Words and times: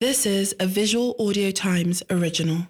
This 0.00 0.26
is 0.26 0.54
a 0.60 0.66
Visual 0.68 1.16
Audio 1.18 1.50
Times 1.50 2.04
original. 2.08 2.68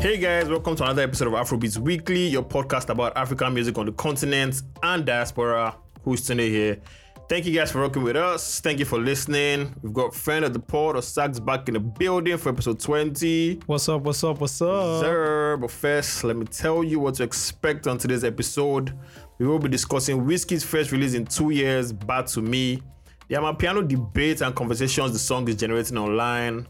Hey 0.00 0.18
guys, 0.18 0.48
welcome 0.48 0.74
to 0.74 0.82
another 0.82 1.02
episode 1.02 1.28
of 1.28 1.34
Afrobeats 1.34 1.78
Weekly, 1.78 2.26
your 2.26 2.42
podcast 2.42 2.88
about 2.88 3.16
African 3.16 3.54
music 3.54 3.78
on 3.78 3.86
the 3.86 3.92
continent 3.92 4.62
and 4.82 5.06
diaspora. 5.06 5.76
Who's 6.02 6.22
today 6.22 6.50
here? 6.50 6.80
Thank 7.28 7.44
you 7.44 7.52
guys 7.52 7.72
for 7.72 7.80
working 7.80 8.04
with 8.04 8.14
us. 8.14 8.60
Thank 8.60 8.78
you 8.78 8.84
for 8.84 9.00
listening. 9.00 9.74
We've 9.82 9.92
got 9.92 10.14
friend 10.14 10.44
of 10.44 10.52
the 10.52 10.60
pod 10.60 10.94
Osagz 10.94 11.44
back 11.44 11.66
in 11.66 11.74
the 11.74 11.80
building 11.80 12.36
for 12.38 12.50
episode 12.50 12.78
20. 12.78 13.62
What's 13.66 13.88
up? 13.88 14.02
What's 14.02 14.22
up? 14.22 14.40
What's 14.40 14.62
up? 14.62 15.00
Sir, 15.00 15.56
but 15.60 15.72
first, 15.72 16.22
let 16.22 16.36
me 16.36 16.46
tell 16.46 16.84
you 16.84 17.00
what 17.00 17.14
to 17.16 17.24
expect 17.24 17.88
on 17.88 17.98
today's 17.98 18.22
episode. 18.22 18.92
We 19.38 19.46
will 19.48 19.58
be 19.58 19.68
discussing 19.68 20.24
Wizkid's 20.24 20.62
first 20.62 20.92
release 20.92 21.14
in 21.14 21.26
two 21.26 21.50
years, 21.50 21.92
Bad 21.92 22.28
to 22.28 22.42
Me, 22.42 22.80
the 23.26 23.34
Amapiano 23.34 23.86
debate 23.86 24.40
and 24.40 24.54
conversations 24.54 25.12
the 25.12 25.18
song 25.18 25.48
is 25.48 25.56
generating 25.56 25.98
online. 25.98 26.68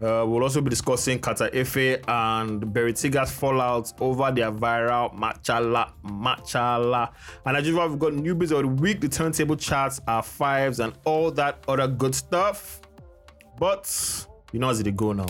Uh, 0.00 0.24
we'll 0.24 0.44
also 0.44 0.60
be 0.60 0.70
discussing 0.70 1.18
Kataife 1.18 2.04
and 2.06 2.62
Beritiga's 2.62 3.32
fallout 3.32 3.92
over 4.00 4.30
their 4.30 4.52
viral 4.52 5.12
Machala 5.12 5.92
Machala. 6.04 7.10
And 7.44 7.56
as 7.56 7.66
usual, 7.66 7.88
we've 7.88 7.98
got 7.98 8.12
newbies 8.12 8.52
of 8.52 8.62
the 8.62 8.82
week, 8.82 9.00
the 9.00 9.08
turntable 9.08 9.56
charts, 9.56 10.00
our 10.06 10.22
fives, 10.22 10.78
and 10.78 10.92
all 11.04 11.32
that 11.32 11.64
other 11.66 11.88
good 11.88 12.14
stuff. 12.14 12.80
But 13.58 14.26
you 14.52 14.60
know 14.60 14.70
as 14.70 14.80
it 14.80 14.96
go 14.96 15.12
now. 15.12 15.26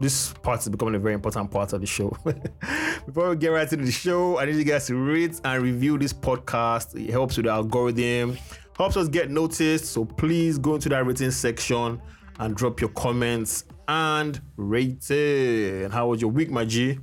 This 0.00 0.32
part 0.32 0.60
is 0.60 0.68
becoming 0.70 0.94
a 0.94 0.98
very 0.98 1.12
important 1.12 1.50
part 1.50 1.74
of 1.74 1.80
the 1.82 1.86
show. 1.86 2.16
Before 3.06 3.30
we 3.30 3.36
get 3.36 3.48
right 3.48 3.70
into 3.70 3.84
the 3.84 3.92
show, 3.92 4.38
I 4.38 4.46
need 4.46 4.54
you 4.54 4.64
guys 4.64 4.86
to 4.86 4.94
rate 4.94 5.38
and 5.44 5.62
review 5.62 5.98
this 5.98 6.12
podcast. 6.14 6.98
It 6.98 7.10
helps 7.10 7.36
with 7.36 7.44
the 7.44 7.52
algorithm, 7.52 8.38
helps 8.78 8.96
us 8.96 9.08
get 9.08 9.30
noticed. 9.30 9.86
So 9.86 10.06
please 10.06 10.58
go 10.58 10.76
into 10.76 10.88
that 10.88 11.04
rating 11.04 11.32
section 11.32 12.00
and 12.38 12.56
drop 12.56 12.80
your 12.80 12.88
comments 12.90 13.64
and 13.90 14.40
rate 14.56 15.10
it. 15.10 15.90
How 15.90 16.06
was 16.08 16.20
your 16.20 16.30
week, 16.30 16.48
my 16.50 16.64
G? 16.64 16.98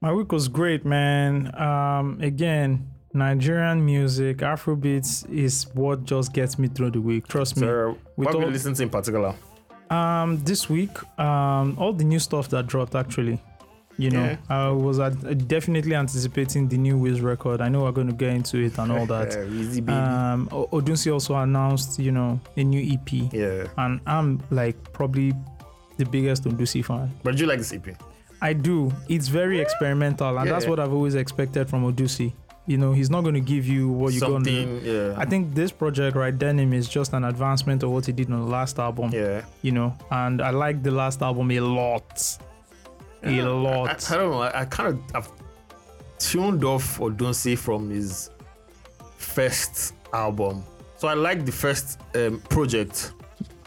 My 0.00 0.10
week 0.12 0.32
was 0.32 0.48
great, 0.48 0.86
man. 0.86 1.54
Um, 1.60 2.18
again, 2.22 2.88
Nigerian 3.12 3.84
music, 3.84 4.38
Afrobeats 4.38 5.28
is 5.30 5.66
what 5.74 6.04
just 6.04 6.32
gets 6.32 6.58
me 6.58 6.68
through 6.68 6.92
the 6.92 7.00
week. 7.00 7.28
Trust 7.28 7.56
me. 7.56 7.66
Sir, 7.66 7.94
what 8.16 8.34
all- 8.34 8.40
listened 8.48 8.76
to 8.76 8.82
in 8.84 8.88
particular? 8.88 9.34
Um, 9.90 10.38
this 10.44 10.70
week, 10.70 10.94
um, 11.18 11.76
all 11.78 11.92
the 11.92 12.04
new 12.04 12.18
stuff 12.20 12.48
that 12.50 12.66
dropped 12.68 12.94
actually. 12.94 13.38
You 13.98 14.10
know, 14.10 14.24
Yeah. 14.24 14.36
I 14.48 14.70
was 14.70 14.96
definitely 15.46 15.94
anticipating 15.94 16.68
the 16.68 16.78
new 16.78 16.96
Wiz 16.96 17.20
record. 17.20 17.60
I 17.60 17.68
know 17.68 17.82
we're 17.82 17.92
going 17.92 18.06
to 18.06 18.14
get 18.14 18.30
into 18.30 18.56
it 18.64 18.78
and 18.78 18.90
all 18.90 19.04
that. 19.06 19.36
Easy 19.52 19.82
baby. 19.82 19.98
Um, 19.98 20.48
Odunsi 20.48 21.12
also 21.12 21.34
announced, 21.34 21.98
you 21.98 22.12
know, 22.12 22.40
a 22.56 22.64
new 22.64 22.80
EP, 22.94 23.12
yeah. 23.30 23.66
and 23.76 24.00
I'm 24.06 24.40
like 24.50 24.76
probably 24.94 25.34
the 26.00 26.06
biggest 26.06 26.44
Odunsi 26.44 26.84
fan. 26.84 27.10
But 27.22 27.36
do 27.36 27.42
you 27.42 27.48
like 27.48 27.58
this 27.58 27.72
EP? 27.72 27.96
I 28.42 28.52
do. 28.54 28.90
It's 29.08 29.28
very 29.28 29.60
experimental, 29.60 30.36
and 30.38 30.46
Yeah, 30.46 30.52
that's 30.52 30.64
yeah. 30.64 30.70
what 30.70 30.80
I've 30.80 30.92
always 30.92 31.14
expected 31.14 31.68
from 31.68 31.84
Odunsi. 31.90 32.32
You 32.66 32.78
know, 32.78 32.92
he's 32.92 33.10
not 33.10 33.22
going 33.22 33.34
to 33.34 33.40
give 33.40 33.66
you 33.66 33.88
what 33.88 34.12
you're 34.12 34.28
going 34.28 34.44
to. 34.44 34.80
Yeah. 34.84 35.14
I 35.18 35.24
think 35.24 35.54
this 35.54 35.72
project, 35.72 36.16
right, 36.16 36.36
Denim, 36.36 36.72
is 36.72 36.88
just 36.88 37.12
an 37.14 37.24
advancement 37.24 37.82
of 37.82 37.90
what 37.90 38.06
he 38.06 38.12
did 38.12 38.30
on 38.30 38.40
the 38.40 38.46
last 38.46 38.78
album. 38.78 39.10
yeah. 39.12 39.44
You 39.62 39.72
know, 39.72 39.96
and 40.10 40.40
I 40.40 40.50
like 40.50 40.82
the 40.82 40.90
last 40.90 41.20
album 41.22 41.50
a 41.50 41.60
lot, 41.60 42.38
a 43.24 43.40
I, 43.40 43.42
lot. 43.42 44.10
I 44.10 44.16
don't 44.16 44.30
know. 44.30 44.42
I, 44.42 44.60
I 44.60 44.64
kind 44.66 44.88
of 44.94 45.00
I've 45.16 45.28
tuned 46.18 46.64
off 46.64 46.98
Odunsi 46.98 47.58
from 47.58 47.90
his 47.90 48.30
first 49.16 49.94
album. 50.12 50.62
So 50.96 51.08
I 51.08 51.14
like 51.14 51.44
the 51.46 51.52
first 51.52 51.98
um, 52.14 52.40
project. 52.48 53.12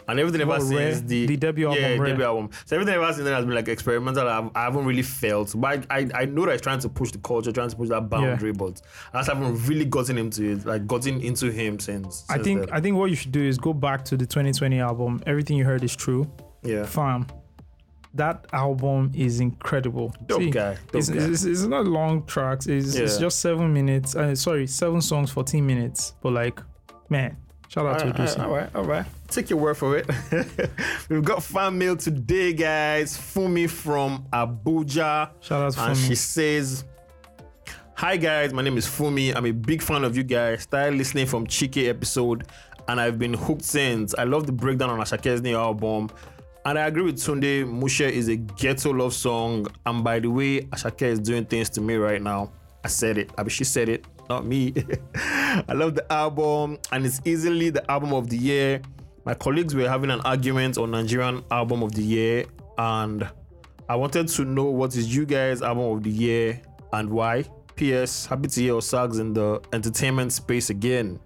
And 0.06 0.20
everything 0.20 0.40
ever 0.42 0.60
since 0.60 1.00
the, 1.00 1.26
The 1.26 1.36
debut 1.36 1.66
album, 1.68 1.82
yeah, 1.82 1.96
debut 1.96 2.24
album. 2.24 2.50
So 2.66 2.76
everything 2.76 2.94
ever 2.94 3.12
since 3.12 3.24
then 3.24 3.32
has 3.34 3.44
been 3.44 3.54
like 3.54 3.68
experimental. 3.68 4.28
I've, 4.28 4.50
I 4.54 4.64
haven't 4.64 4.84
really 4.84 5.02
felt, 5.02 5.54
but 5.56 5.86
I, 5.90 5.98
I, 5.98 6.10
I 6.14 6.24
know 6.26 6.44
that 6.44 6.52
he's 6.52 6.60
trying 6.60 6.80
to 6.80 6.88
push 6.88 7.10
the 7.10 7.18
culture, 7.18 7.52
trying 7.52 7.70
to 7.70 7.76
push 7.76 7.88
that 7.88 8.10
boundary. 8.10 8.52
But 8.52 8.82
I 9.12 9.18
just 9.20 9.30
haven't 9.30 9.66
really 9.66 9.86
gotten 9.86 10.18
into 10.18 10.44
it, 10.52 10.66
like 10.66 10.86
gotten 10.86 11.20
into 11.20 11.50
him 11.50 11.78
since. 11.78 12.24
I 12.28 12.38
think 12.38 12.60
then. 12.66 12.70
I 12.72 12.80
think 12.80 12.96
what 12.96 13.10
you 13.10 13.16
should 13.16 13.32
do 13.32 13.42
is 13.42 13.56
go 13.58 13.72
back 13.72 14.04
to 14.06 14.16
the 14.16 14.26
2020 14.26 14.78
album. 14.80 15.22
Everything 15.26 15.56
you 15.56 15.64
heard 15.64 15.82
is 15.84 15.96
true. 15.96 16.30
yeah, 16.62 16.84
Fam, 16.84 17.26
that 18.14 18.46
album 18.52 19.10
is 19.14 19.40
incredible. 19.40 20.14
dope 20.26 20.40
See, 20.42 20.50
guy, 20.50 20.74
dope 20.74 20.94
It's, 20.96 21.08
guy. 21.08 21.24
it's, 21.24 21.44
it's 21.44 21.62
not 21.62 21.86
long 21.86 22.24
tracks. 22.26 22.66
It's, 22.66 22.94
it's 22.94 23.18
just 23.18 23.40
seven 23.40 23.72
minutes. 23.72 24.14
Uh, 24.14 24.34
sorry, 24.34 24.66
seven 24.66 25.00
songs, 25.00 25.30
14 25.30 25.66
minutes. 25.66 26.14
But 26.22 26.32
like, 26.34 26.60
man, 27.08 27.36
shout 27.74 27.86
out 27.86 27.98
to 27.98 28.06
Alright, 28.06 28.16
Odunsi. 28.16 28.40
all 28.44 28.50
right, 28.54 28.70
all 28.74 28.84
right. 28.84 29.06
Take 29.28 29.50
your 29.50 29.58
word 29.58 29.76
for 29.76 29.96
it. 29.98 30.06
We've 31.08 31.24
got 31.24 31.42
fan 31.42 31.76
mail 31.76 31.96
today, 31.96 32.52
guys. 32.52 33.16
Fumi 33.18 33.68
from 33.68 34.26
Abuja. 34.32 35.30
Shout 35.40 35.62
out 35.62 35.72
to 35.72 35.80
and 35.82 35.96
Fumi. 35.96 36.06
she 36.06 36.14
says, 36.14 36.84
Hi 37.96 38.16
guys, 38.16 38.52
my 38.52 38.62
name 38.62 38.76
is 38.76 38.86
Fumi. 38.86 39.34
I'm 39.34 39.46
a 39.46 39.50
big 39.52 39.82
fan 39.82 40.04
of 40.04 40.16
you 40.16 40.22
guys. 40.22 40.62
Started 40.62 40.96
listening 40.96 41.26
from 41.26 41.46
Chike 41.46 41.88
episode 41.88 42.46
and 42.88 43.00
I've 43.00 43.18
been 43.18 43.34
hooked 43.34 43.62
since. 43.64 44.14
I 44.16 44.24
love 44.24 44.46
the 44.46 44.52
breakdown 44.52 44.90
on 44.90 44.98
Asake's 45.00 45.42
new 45.42 45.56
album. 45.56 46.10
And 46.66 46.78
I 46.78 46.86
agree 46.86 47.02
with 47.02 47.16
Tunde, 47.16 47.66
Mushe 47.66 48.00
is 48.10 48.28
a 48.28 48.36
ghetto 48.36 48.90
love 48.92 49.14
song. 49.14 49.66
And 49.86 50.02
by 50.02 50.18
the 50.18 50.28
way, 50.28 50.62
Asake 50.62 51.02
is 51.02 51.18
doing 51.20 51.44
things 51.44 51.68
to 51.70 51.80
me 51.80 51.94
right 51.96 52.22
now. 52.22 52.52
I 52.84 52.88
said 52.88 53.18
it. 53.18 53.30
I 53.38 53.42
mean, 53.42 53.50
she 53.50 53.64
said 53.64 53.88
it, 53.88 54.06
not 54.28 54.46
me. 54.46 54.74
I 55.14 55.72
love 55.72 55.94
the 55.94 56.10
album, 56.12 56.78
and 56.92 57.06
it's 57.06 57.20
easily 57.24 57.70
the 57.70 57.88
album 57.90 58.12
of 58.12 58.28
the 58.28 58.36
year. 58.36 58.82
My 59.24 59.34
colleagues 59.34 59.74
were 59.74 59.88
having 59.88 60.10
an 60.10 60.20
argument 60.22 60.78
on 60.78 60.90
Nigerian 60.90 61.42
album 61.50 61.82
of 61.82 61.92
the 61.92 62.02
year, 62.02 62.44
and 62.78 63.28
I 63.88 63.96
wanted 63.96 64.28
to 64.28 64.44
know 64.44 64.64
what 64.64 64.96
is 64.96 65.14
you 65.14 65.26
guys' 65.26 65.62
album 65.62 65.96
of 65.96 66.02
the 66.02 66.10
year 66.10 66.60
and 66.92 67.10
why. 67.10 67.44
P.S. 67.76 68.26
Happy 68.26 68.48
to 68.48 68.60
hear 68.60 68.74
Osagz 68.74 69.18
in 69.18 69.32
the 69.32 69.60
entertainment 69.72 70.32
space 70.32 70.70
again. 70.70 71.18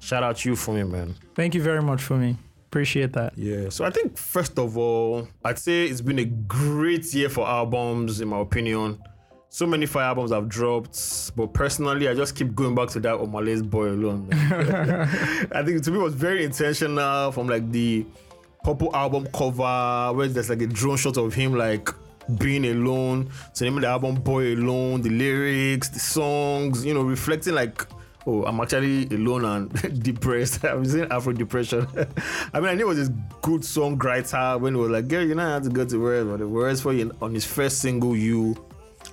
Shout 0.00 0.22
out 0.22 0.36
to 0.38 0.50
you 0.50 0.56
for 0.56 0.74
me, 0.74 0.82
man. 0.82 1.14
Thank 1.34 1.54
you 1.54 1.62
very 1.62 1.82
much 1.82 2.02
for 2.02 2.16
me. 2.16 2.36
Appreciate 2.66 3.12
that. 3.12 3.38
Yeah, 3.38 3.68
so 3.68 3.84
I 3.84 3.90
think 3.90 4.18
first 4.18 4.58
of 4.58 4.76
all, 4.76 5.28
I'd 5.44 5.58
say 5.58 5.86
it's 5.86 6.00
been 6.00 6.18
a 6.18 6.24
great 6.24 7.12
year 7.14 7.28
for 7.28 7.46
albums, 7.46 8.20
in 8.20 8.28
my 8.28 8.40
opinion. 8.40 9.00
So 9.56 9.66
many 9.66 9.86
fire 9.86 10.08
albums 10.08 10.32
have 10.32 10.50
dropped, 10.50 11.34
but 11.34 11.54
personally, 11.54 12.08
I 12.08 12.14
just 12.14 12.34
keep 12.36 12.54
going 12.54 12.74
back 12.74 12.90
to 12.90 13.00
that 13.00 13.14
Omah 13.14 13.42
Lay's 13.42 13.62
Boy 13.62 13.88
Alone. 13.88 14.28
I 14.34 15.62
think 15.64 15.82
to 15.84 15.90
me 15.90 15.96
was 15.96 16.14
very 16.14 16.44
intentional 16.44 17.32
from 17.32 17.46
like 17.48 17.72
the 17.72 18.04
purple 18.62 18.94
album 18.94 19.26
cover, 19.32 20.12
where 20.14 20.28
there's 20.28 20.50
like 20.50 20.60
a 20.60 20.66
drone 20.66 20.98
shot 20.98 21.16
of 21.16 21.32
him 21.32 21.54
like 21.54 21.88
being 22.36 22.66
alone. 22.66 23.30
So 23.54 23.64
name 23.64 23.80
the 23.80 23.86
album 23.86 24.16
Boy 24.16 24.52
Alone, 24.52 25.00
the 25.00 25.08
lyrics, 25.08 25.88
the 25.88 26.00
songs, 26.00 26.84
you 26.84 26.92
know, 26.92 27.00
reflecting 27.00 27.54
like 27.54 27.86
oh, 28.26 28.44
I'm 28.44 28.60
actually 28.60 29.06
alone 29.06 29.46
and 29.46 30.02
depressed. 30.02 30.64
I'm 30.66 30.84
saying 30.84 31.08
Afro 31.10 31.32
depression. 31.32 31.86
I 32.52 32.60
mean, 32.60 32.68
I 32.68 32.74
knew 32.74 32.84
it 32.84 32.88
was 32.88 33.08
this 33.08 33.16
good 33.40 33.64
song 33.64 33.98
songwriter 33.98 34.60
when 34.60 34.74
it 34.74 34.78
was 34.78 34.90
like, 34.90 35.08
girl, 35.08 35.26
you 35.26 35.34
know, 35.34 35.46
I 35.46 35.52
have 35.54 35.62
to 35.62 35.70
go 35.70 35.86
to 35.86 35.98
words, 35.98 36.28
but 36.28 36.40
the 36.40 36.46
words 36.46 36.82
for 36.82 36.92
you 36.92 37.10
on 37.22 37.32
his 37.32 37.46
first 37.46 37.78
single, 37.78 38.14
You, 38.14 38.54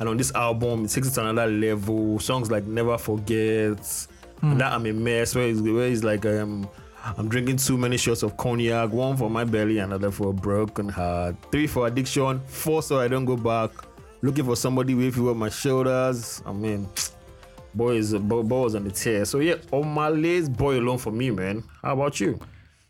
and 0.03 0.09
on 0.09 0.18
this 0.18 0.34
album, 0.36 0.84
it 0.84 0.90
takes 0.90 1.08
it 1.08 1.12
to 1.12 1.25
another 1.25 1.50
level. 1.50 2.19
Songs 2.19 2.52
like 2.52 2.66
Never 2.66 2.97
Forget, 2.97 4.08
and 4.41 4.59
that 4.59 4.74
I'm 4.74 4.86
a 4.86 4.91
mess, 4.91 5.34
where 5.34 5.47
he's, 5.47 5.62
where 5.62 5.88
he's 5.88 6.03
like, 6.03 6.25
um, 6.25 6.69
I'm 7.06 7.30
drinking 7.30 7.56
too 7.56 7.78
many 7.78 7.96
shots 7.96 8.22
of 8.22 8.36
cognac, 8.36 8.91
one 8.91 9.16
for 9.16 9.30
my 9.30 9.46
belly, 9.46 9.78
another 9.78 10.12
for 10.12 10.31
a 10.31 10.34
broken 10.34 10.90
heart, 10.90 11.38
three 11.53 11.68
for 11.68 11.88
addiction, 11.88 12.41
four 12.47 12.84
so 12.84 13.00
I 13.00 13.08
don't 13.08 13.24
go 13.24 13.38
back, 13.38 13.72
looking 14.22 14.44
for 14.44 14.58
somebody 14.58 14.94
with 14.94 15.16
you 15.16 15.30
on 15.30 15.38
my 15.38 15.47
shoulders. 15.47 16.44
I 16.46 16.52
mean, 16.52 16.90
boy 17.74 17.96
is 17.96 18.14
boy, 18.14 18.44
boy 18.44 18.64
was 18.64 18.76
on 18.76 18.84
the 18.84 18.91
tear. 18.91 19.23
So 19.23 19.40
yeah, 19.40 19.55
Omah 19.72 20.22
Lay's 20.22 20.50
boy 20.50 20.82
alone 20.82 20.97
for 20.97 21.11
me, 21.11 21.32
man. 21.32 21.64
How 21.82 21.94
about 21.94 22.20
you? 22.20 22.38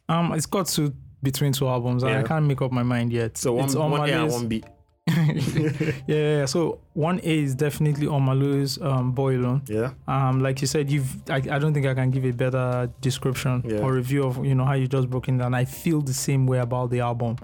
Um, 0.10 0.34
it's 0.34 0.48
got 0.48 0.66
to 0.70 0.92
between 1.22 1.54
two 1.54 1.68
albums, 1.68 2.02
and 2.02 2.12
Yeah. 2.12 2.22
I 2.22 2.24
can't 2.24 2.48
make 2.48 2.64
up 2.64 2.72
my 2.72 2.84
mind 2.84 3.14
yet. 3.14 3.38
So 3.38 3.54
one, 3.54 3.66
it's 3.66 3.76
one 3.76 4.10
A 4.10 4.14
and 4.14 4.32
one 4.32 4.48
B. 4.48 4.64
yeah. 6.08 6.46
So 6.46 6.80
one 6.94 7.20
A 7.24 7.40
is 7.44 7.56
definitely 7.56 8.08
on 8.08 8.22
Omah 8.24 8.40
Lay's 8.42 8.82
um, 8.82 9.12
Boy 9.12 9.36
Alone. 9.38 9.62
Yeah. 9.68 9.92
Um, 10.08 10.42
like 10.42 10.62
you 10.62 10.68
said, 10.68 10.90
you've. 10.92 11.16
I, 11.30 11.36
I 11.36 11.60
don't 11.60 11.74
think 11.74 11.86
I 11.86 11.94
can 11.94 12.10
give 12.12 12.26
a 12.26 12.32
better 12.32 12.90
description 13.02 13.64
Yeah. 13.68 13.80
or 13.80 13.94
review 13.94 14.24
of 14.24 14.44
you 14.46 14.56
know 14.56 14.66
how 14.66 14.74
you 14.74 14.88
just 14.88 15.10
broke 15.10 15.28
it 15.28 15.38
down. 15.38 15.54
I 15.54 15.66
feel 15.66 16.02
the 16.02 16.14
same 16.14 16.46
way 16.48 16.60
about 16.60 16.90
the 16.90 17.02
album. 17.02 17.38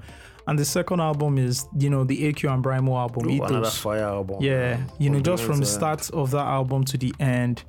And 0.48 0.58
the 0.58 0.66
second 0.66 1.00
album 1.00 1.38
is 1.38 1.68
you 1.78 1.90
know 1.90 2.04
the 2.04 2.32
AQ 2.34 2.52
and 2.54 2.64
Brimo 2.64 2.98
album. 2.98 3.28
Ooh, 3.30 3.34
another 3.44 3.60
Ethos. 3.60 3.78
fire 3.78 4.04
album. 4.06 4.38
Yeah, 4.42 4.78
man. 4.78 4.92
you 4.98 5.10
know, 5.10 5.20
just 5.20 5.44
from 5.44 5.60
the 5.60 5.66
beginning 5.66 5.80
to 5.80 5.86
end. 5.88 6.02
start 6.02 6.10
of 6.12 6.32
that 6.32 6.46
album 6.46 6.84
to 6.86 6.98
the 6.98 7.14
end, 7.20 7.64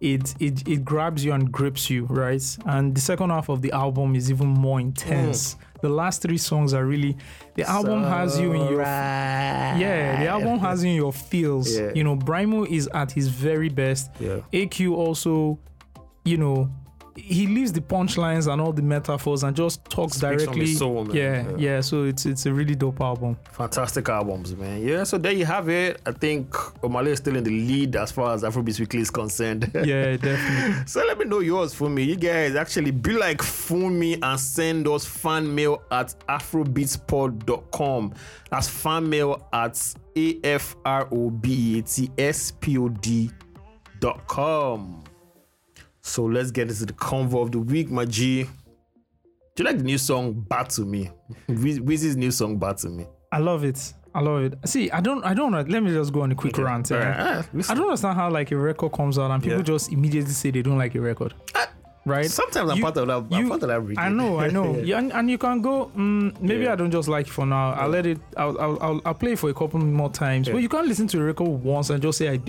it 0.00 0.34
it 0.40 0.68
it 0.68 0.84
grabs 0.84 1.24
you 1.24 1.32
and 1.32 1.50
grips 1.50 1.88
you, 1.88 2.04
right? 2.06 2.42
And 2.66 2.94
the 2.94 3.00
second 3.00 3.30
half 3.30 3.48
of 3.48 3.62
the 3.62 3.72
album 3.72 4.14
is 4.14 4.30
even 4.30 4.48
more 4.48 4.80
intense. 4.80 5.54
Hmm. 5.54 5.62
The 5.82 5.88
last 5.90 6.22
three 6.22 6.38
songs 6.38 6.74
are 6.74 6.84
really 6.84 7.16
the 7.54 7.68
album 7.68 8.02
has 8.02 8.38
you 8.38 8.52
in 8.52 8.68
your 8.68 8.80
yeah, 8.82 10.20
the 10.20 10.28
album 10.28 10.58
has 10.58 10.84
you 10.84 10.90
in 10.90 10.96
your 10.96 11.12
feels. 11.12 11.76
Yeah. 11.76 11.92
You 11.94 12.04
know, 12.04 12.16
Brimo 12.16 12.66
is 12.66 12.88
at 12.88 13.12
his 13.12 13.28
very 13.28 13.68
best. 13.68 14.10
Yeah. 14.18 14.40
AQ 14.52 14.92
also, 14.92 15.58
you 16.24 16.36
know, 16.36 16.70
he 17.16 17.46
leaves 17.46 17.72
the 17.72 17.80
punchlines 17.80 18.50
and 18.52 18.60
all 18.60 18.72
the 18.72 18.82
metaphors 18.82 19.42
and 19.42 19.56
just 19.56 19.84
talks 19.86 20.16
Speaks 20.18 20.44
directly. 20.44 20.66
soul, 20.74 21.04
man. 21.04 21.16
yeah, 21.16 21.42
Yeah. 21.50 21.56
yeah, 21.58 21.80
So 21.80 22.04
it's 22.04 22.26
it's 22.26 22.46
a 22.46 22.52
really 22.52 22.74
dope 22.74 23.00
album. 23.00 23.36
Fantastic 23.52 24.08
albums, 24.08 24.54
man. 24.54 24.82
Yeah, 24.86 25.04
so 25.04 25.16
there 25.18 25.32
you 25.32 25.44
have 25.46 25.68
it. 25.68 26.00
I 26.06 26.12
think 26.12 26.50
Omah 26.82 27.04
Lay 27.04 27.12
is 27.12 27.18
still 27.18 27.36
in 27.36 27.44
the 27.44 27.50
lead 27.50 27.96
as 27.96 28.12
far 28.12 28.34
as 28.34 28.42
Afrobeats 28.42 28.78
Weekly 28.80 29.00
is 29.00 29.10
concerned. 29.10 29.70
Yeah, 29.86 30.16
definitely. 30.16 30.86
so 30.86 31.04
let 31.06 31.18
me 31.18 31.24
know 31.24 31.40
yours 31.40 31.72
for 31.74 31.88
me. 31.88 32.02
You 32.04 32.16
guys 32.16 32.54
actually 32.54 32.90
be 32.90 33.12
like 33.12 33.40
phone 33.42 33.98
me 33.98 34.18
and 34.20 34.38
send 34.38 34.86
us 34.88 35.04
fan 35.06 35.54
mail 35.54 35.82
at 35.90 36.14
afrobeatspod.com. 36.28 38.14
That's 38.50 38.68
fan 38.68 39.08
mail 39.08 39.46
at 39.52 39.94
a 40.16 40.38
f 40.44 40.76
r 40.84 41.08
o 41.10 41.30
b 41.30 41.78
a 41.78 41.82
t 41.82 42.10
s 42.18 42.52
p 42.60 42.78
o 42.78 42.88
d 42.88 43.30
dot 44.00 44.26
com. 44.26 45.02
So 46.06 46.24
let's 46.24 46.50
get 46.52 46.68
into 46.70 46.86
the 46.86 46.92
convo 46.92 47.42
of 47.42 47.50
the 47.50 47.58
week, 47.58 47.90
my 47.90 48.04
G. 48.04 48.44
Do 48.44 49.62
you 49.62 49.64
like 49.64 49.78
the 49.78 49.84
new 49.84 49.98
song 49.98 50.32
Bad 50.48 50.70
to 50.70 50.82
Me? 50.82 51.10
Wiz- 51.48 51.80
Wizzy's 51.80 52.16
new 52.16 52.30
song 52.30 52.58
Bad 52.58 52.76
to 52.78 52.88
Me. 52.90 53.06
I 53.32 53.38
love 53.38 53.64
it. 53.64 53.92
I 54.14 54.20
love 54.20 54.44
it. 54.44 54.54
See, 54.66 54.90
I 54.90 55.00
don't, 55.00 55.24
I 55.24 55.34
don't. 55.34 55.50
know. 55.50 55.60
Let 55.62 55.82
me 55.82 55.90
just 55.92 56.12
go 56.12 56.22
on 56.22 56.30
a 56.32 56.34
quick 56.34 56.56
rant. 56.58 56.90
eh? 56.90 56.94
Alright, 56.94 57.16
ah. 57.18 57.46
I 57.68 57.74
don't 57.74 57.84
understand 57.84 58.16
how 58.16 58.30
like 58.30 58.50
a 58.52 58.56
record 58.56 58.92
comes 58.92 59.18
out 59.18 59.30
and 59.30 59.42
people 59.42 59.58
Yeah. 59.58 59.64
just 59.64 59.92
immediately 59.92 60.30
say 60.32 60.50
they 60.52 60.62
don't 60.62 60.78
like 60.78 60.94
a 60.94 61.00
record, 61.00 61.34
Ah, 61.54 61.68
right? 62.06 62.24
Sometimes 62.30 62.70
I'm 62.70 62.76
You- 62.78 62.82
part 62.82 62.96
of 62.96 63.06
that. 63.08 63.36
I'm 63.36 63.42
you- 63.42 63.48
part 63.48 63.62
of 63.62 63.68
that. 63.68 63.80
region. 63.82 64.02
I 64.02 64.08
know, 64.08 64.38
I 64.40 64.48
know. 64.48 64.76
yeah, 64.84 64.98
and, 64.98 65.12
and 65.12 65.28
you 65.30 65.36
can 65.36 65.60
go. 65.60 65.90
Mm, 65.96 66.40
maybe 66.40 66.64
Yeah. 66.64 66.72
I 66.72 66.76
don't 66.76 66.90
just 66.90 67.08
like 67.08 67.26
it 67.26 67.32
for 67.32 67.44
now. 67.44 67.72
I'll 67.72 67.88
let 67.90 68.06
it. 68.06 68.18
I'll, 68.36 68.58
I'll, 68.58 68.78
I'll, 68.80 69.00
I'll 69.04 69.14
play 69.14 69.32
it 69.32 69.38
for 69.38 69.50
a 69.50 69.54
couple 69.54 69.80
more 69.80 70.08
times. 70.10 70.46
Yeah. 70.46 70.54
But 70.54 70.62
you 70.62 70.68
can't 70.70 70.86
listen 70.86 71.06
to 71.08 71.16
the 71.18 71.22
record 71.24 71.48
once 71.48 71.90
and 71.90 72.00
just 72.00 72.16
say 72.18 72.28
I, 72.30 72.40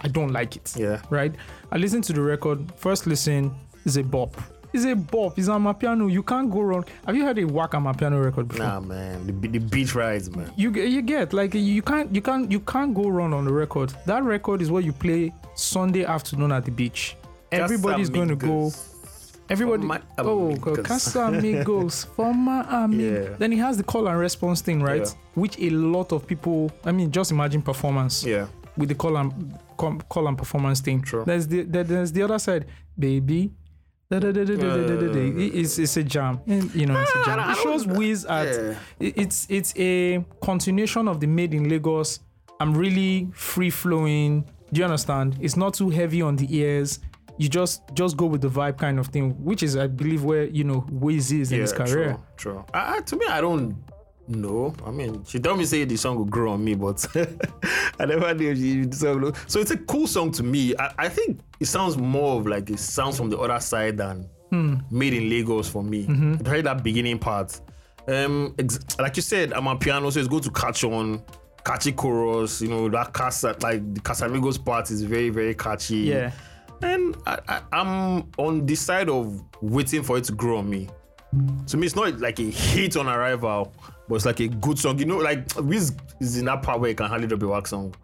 I 0.00 0.08
don't 0.08 0.32
like 0.32 0.56
it. 0.56 0.72
Yeah. 0.76 1.02
Right. 1.10 1.34
I 1.70 1.76
listened 1.76 2.04
to 2.04 2.12
the 2.14 2.22
record. 2.22 2.72
First 2.76 3.06
listen 3.06 3.54
is 3.84 3.96
a 3.98 4.02
bop. 4.02 4.34
It's 4.72 4.84
a 4.86 4.94
bop. 4.96 5.38
It's 5.38 5.48
Amapiano. 5.48 6.10
You 6.10 6.24
can't 6.24 6.50
go 6.50 6.60
wrong. 6.60 6.84
Have 7.06 7.14
you 7.14 7.24
heard 7.24 7.38
a 7.38 7.44
whack 7.44 7.72
Amapiano 7.72 8.24
record 8.24 8.48
before? 8.48 8.66
Nah, 8.66 8.80
man. 8.80 9.24
The, 9.26 9.48
the 9.48 9.58
beat 9.58 9.94
rides, 9.94 10.34
man. 10.34 10.50
you 10.56 10.70
you 10.72 11.00
get 11.00 11.32
like 11.32 11.54
you 11.54 11.80
can't 11.80 12.12
you 12.12 12.20
can't 12.20 12.50
you 12.50 12.58
can't 12.58 12.92
go 12.92 13.08
wrong 13.08 13.32
on 13.32 13.44
the 13.44 13.52
record. 13.52 13.92
That 14.06 14.24
record 14.24 14.60
is 14.62 14.72
what 14.72 14.82
you 14.82 14.92
play 14.92 15.32
Sunday 15.54 16.04
afternoon 16.04 16.50
at 16.50 16.64
the 16.64 16.72
beach 16.72 17.16
everybody's 17.62 18.10
going 18.10 18.28
to 18.28 18.36
go. 18.36 18.72
Everybody, 19.50 19.86
oh, 20.18 20.54
Casamigos, 20.58 22.06
former 22.16 22.64
amigo. 22.68 23.28
Yeah. 23.28 23.36
Then 23.36 23.52
he 23.52 23.58
has 23.58 23.76
the 23.76 23.82
call 23.82 24.08
and 24.08 24.18
response 24.18 24.62
thing, 24.62 24.82
right? 24.82 25.02
Yeah. 25.02 25.12
Which 25.34 25.58
a 25.58 25.68
lot 25.68 26.12
of 26.12 26.26
people, 26.26 26.72
I 26.82 26.92
mean, 26.92 27.10
just 27.10 27.30
imagine 27.30 27.60
performance. 27.60 28.24
Yeah. 28.24 28.46
With 28.78 28.88
the 28.88 28.94
call 28.94 29.18
and 29.18 29.58
call 29.76 30.28
and 30.28 30.38
performance 30.38 30.80
thing. 30.80 31.02
True. 31.02 31.24
There's 31.24 31.46
the 31.46 31.62
there's 31.62 32.10
the 32.10 32.22
other 32.22 32.38
side, 32.38 32.66
baby. 32.98 33.52
Da, 34.10 34.18
da, 34.18 34.32
da, 34.32 34.42
uh, 34.42 35.22
it's, 35.24 35.78
it's 35.78 35.96
a 35.96 36.02
jam, 36.04 36.38
eh, 36.46 36.60
you 36.74 36.86
know. 36.86 37.00
It's 37.00 37.14
a 37.14 37.18
ah, 37.18 37.24
jam. 37.24 37.50
It 37.50 37.56
shows 37.56 37.86
Wiz 37.86 38.24
at 38.26 38.46
yeah. 38.46 39.12
it's 39.16 39.46
it's 39.48 39.72
a 39.76 40.24
continuation 40.42 41.08
of 41.08 41.20
the 41.20 41.26
Made 41.26 41.54
in 41.54 41.68
Lagos. 41.68 42.20
I'm 42.60 42.76
really 42.76 43.28
free 43.32 43.70
flowing. 43.70 44.44
Do 44.72 44.80
you 44.80 44.84
understand? 44.84 45.36
It's 45.40 45.56
not 45.56 45.74
too 45.74 45.90
heavy 45.90 46.22
on 46.22 46.36
the 46.36 46.46
ears 46.56 47.00
you 47.38 47.48
just 47.48 47.82
just 47.94 48.16
go 48.16 48.26
with 48.26 48.40
the 48.42 48.48
vibe 48.48 48.78
kind 48.78 48.98
of 48.98 49.08
thing, 49.08 49.30
which 49.44 49.62
is 49.62 49.76
I 49.76 49.86
believe 49.86 50.24
where 50.24 50.44
you 50.44 50.64
know 50.64 50.86
Wiz 50.90 51.32
is 51.32 51.52
in 51.52 51.60
his 51.60 51.72
career. 51.72 52.18
True. 52.36 52.52
true. 52.52 52.64
I, 52.74 53.00
to 53.00 53.16
me, 53.16 53.26
I 53.26 53.40
don't 53.40 53.76
know. 54.28 54.74
I 54.86 54.90
mean, 54.90 55.24
she 55.24 55.38
told 55.40 55.58
me 55.58 55.64
say 55.64 55.84
the 55.84 55.96
song 55.96 56.16
will 56.16 56.24
grow 56.24 56.52
on 56.52 56.64
me, 56.64 56.74
but 56.74 57.04
I 57.98 58.06
never 58.06 58.32
knew 58.34 58.54
she 58.54 58.84
the 58.86 58.96
song. 58.96 59.20
will- 59.20 59.34
So 59.46 59.60
it's 59.60 59.70
a 59.70 59.76
cool 59.76 60.06
song 60.06 60.30
to 60.32 60.42
me. 60.42 60.74
I, 60.78 60.92
I 60.98 61.08
think 61.08 61.40
it 61.60 61.66
sounds 61.66 61.96
more 61.96 62.38
of 62.40 62.46
like 62.46 62.70
it 62.70 62.78
sounds 62.78 63.16
from 63.16 63.30
the 63.30 63.38
other 63.38 63.60
side 63.60 63.96
than 63.98 64.28
Hmm. 64.50 64.76
made 64.90 65.14
in 65.14 65.28
Lagos 65.28 65.68
for 65.68 65.82
me. 65.82 66.06
Mm-hmm. 66.06 66.62
That 66.62 66.84
beginning 66.84 67.18
part. 67.18 67.60
Um, 68.06 68.54
ex- 68.58 68.78
like 69.00 69.16
you 69.16 69.22
said, 69.22 69.50
Amapiano, 69.50 70.12
so 70.12 70.20
it's 70.20 70.28
good 70.28 70.42
to 70.44 70.50
catch 70.50 70.84
on. 70.84 71.22
Catchy 71.64 71.92
chorus, 71.92 72.60
you 72.60 72.68
know 72.68 72.90
that 72.90 73.14
casa 73.14 73.56
like 73.62 73.94
the 73.94 74.00
Casamigos 74.00 74.62
part 74.62 74.90
is 74.90 75.02
very 75.02 75.30
very 75.30 75.54
catchy. 75.54 75.96
Yeah. 75.96 76.30
And 76.84 77.16
I, 77.26 77.62
I'm 77.72 78.30
on 78.36 78.66
the 78.66 78.74
side 78.74 79.08
of 79.08 79.42
waiting 79.60 80.02
for 80.02 80.18
it 80.18 80.24
to 80.24 80.32
grow 80.32 80.58
on 80.58 80.68
me. 80.68 80.88
To 81.68 81.76
me, 81.76 81.86
it's 81.86 81.96
not 81.96 82.20
like 82.20 82.38
a 82.38 82.42
hit 82.50 82.96
on 82.96 83.08
arrival, 83.08 83.72
but 84.08 84.16
it's 84.16 84.26
like 84.26 84.40
a 84.40 84.48
good 84.48 84.78
song. 84.78 84.98
You 84.98 85.06
know, 85.06 85.16
like 85.16 85.48
Wiz 85.56 85.96
is 86.20 86.36
in 86.36 86.44
that 86.44 86.62
part 86.62 86.80
where 86.80 86.90
you 86.90 86.94
can 86.96 87.06
hardly 87.06 87.26
drop 87.26 87.42
a 87.42 87.48
wax 87.48 87.70
song. 87.70 87.94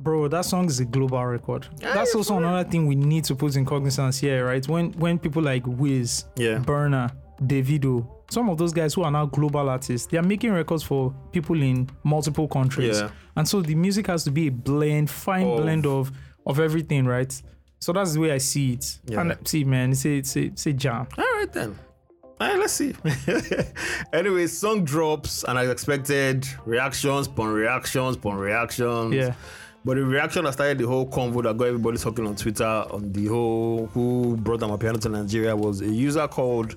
Bro, 0.00 0.28
that 0.28 0.44
song 0.44 0.66
is 0.66 0.80
a 0.80 0.84
global 0.84 1.24
record. 1.24 1.66
That's 1.78 2.14
also 2.14 2.34
for 2.34 2.40
another 2.42 2.68
thing 2.68 2.86
we 2.86 2.96
need 2.96 3.24
to 3.24 3.34
put 3.36 3.54
in 3.56 3.64
cognizance 3.64 4.18
here, 4.18 4.44
right? 4.44 4.66
When 4.68 4.92
when 4.94 5.18
people 5.18 5.42
like 5.42 5.62
Wiz, 5.66 6.24
Yeah. 6.36 6.58
Burna, 6.58 7.12
Davido, 7.40 8.06
some 8.28 8.50
of 8.50 8.58
those 8.58 8.72
guys 8.72 8.92
who 8.94 9.02
are 9.04 9.10
now 9.10 9.26
global 9.26 9.68
artists, 9.70 10.08
they 10.08 10.18
are 10.18 10.22
making 10.22 10.52
records 10.52 10.82
for 10.82 11.14
people 11.32 11.62
in 11.62 11.88
multiple 12.02 12.48
countries. 12.48 12.98
Yeah. 13.00 13.10
And 13.36 13.46
so 13.48 13.62
the 13.62 13.76
music 13.76 14.08
has 14.08 14.24
to 14.24 14.30
be 14.32 14.48
a 14.48 14.50
blend, 14.50 15.08
fine 15.08 15.46
Of- 15.46 15.62
blend 15.62 15.86
of 15.86 16.10
of 16.44 16.58
everything, 16.60 17.06
right? 17.06 17.32
So 17.84 17.92
that's 17.92 18.14
the 18.14 18.20
way 18.20 18.32
I 18.32 18.38
see 18.38 18.72
it. 18.72 18.98
Yeah. 19.04 19.20
And 19.20 19.46
see, 19.46 19.62
man, 19.62 19.90
it's 19.92 20.06
a 20.06 20.16
it's 20.16 20.66
a, 20.66 20.72
jam. 20.72 21.06
All 21.18 21.24
right 21.34 21.52
then. 21.52 21.78
All 22.40 22.48
right, 22.48 22.58
let's 22.58 22.72
see. 22.72 22.94
anyway, 24.14 24.46
song 24.46 24.86
drops, 24.86 25.44
and 25.44 25.58
as 25.58 25.68
expected, 25.68 26.48
reactions, 26.64 27.26
upon 27.26 27.52
reactions, 27.52 28.16
upon 28.16 28.36
reactions. 28.36 29.14
Yeah. 29.14 29.34
But 29.84 29.98
the 29.98 30.04
reaction 30.06 30.44
that 30.44 30.54
started 30.54 30.78
the 30.78 30.86
whole 30.86 31.06
convo 31.06 31.42
that 31.42 31.58
got 31.58 31.66
everybody 31.66 31.98
talking 31.98 32.26
on 32.26 32.36
Twitter 32.36 32.64
on 32.64 33.12
the 33.12 33.26
whole 33.26 33.84
who 33.88 34.38
brought 34.38 34.60
Amapiano 34.60 34.98
to 35.02 35.10
Nigeria 35.10 35.54
was 35.54 35.82
a 35.82 35.86
user 35.86 36.26
called 36.26 36.76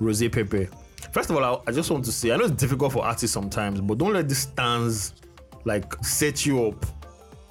Rose 0.00 0.28
Pepe. 0.28 0.68
First 1.12 1.30
of 1.30 1.36
all, 1.36 1.62
I, 1.68 1.70
I 1.70 1.72
just 1.72 1.88
want 1.88 2.04
to 2.06 2.10
say 2.10 2.32
I 2.32 2.36
know 2.36 2.46
it's 2.46 2.54
difficult 2.60 2.94
for 2.94 3.04
artists 3.04 3.32
sometimes, 3.32 3.80
but 3.80 3.98
don't 3.98 4.12
let 4.12 4.28
this 4.28 4.40
stance 4.40 5.14
like 5.64 5.94
set 6.02 6.44
you 6.44 6.66
up. 6.66 6.84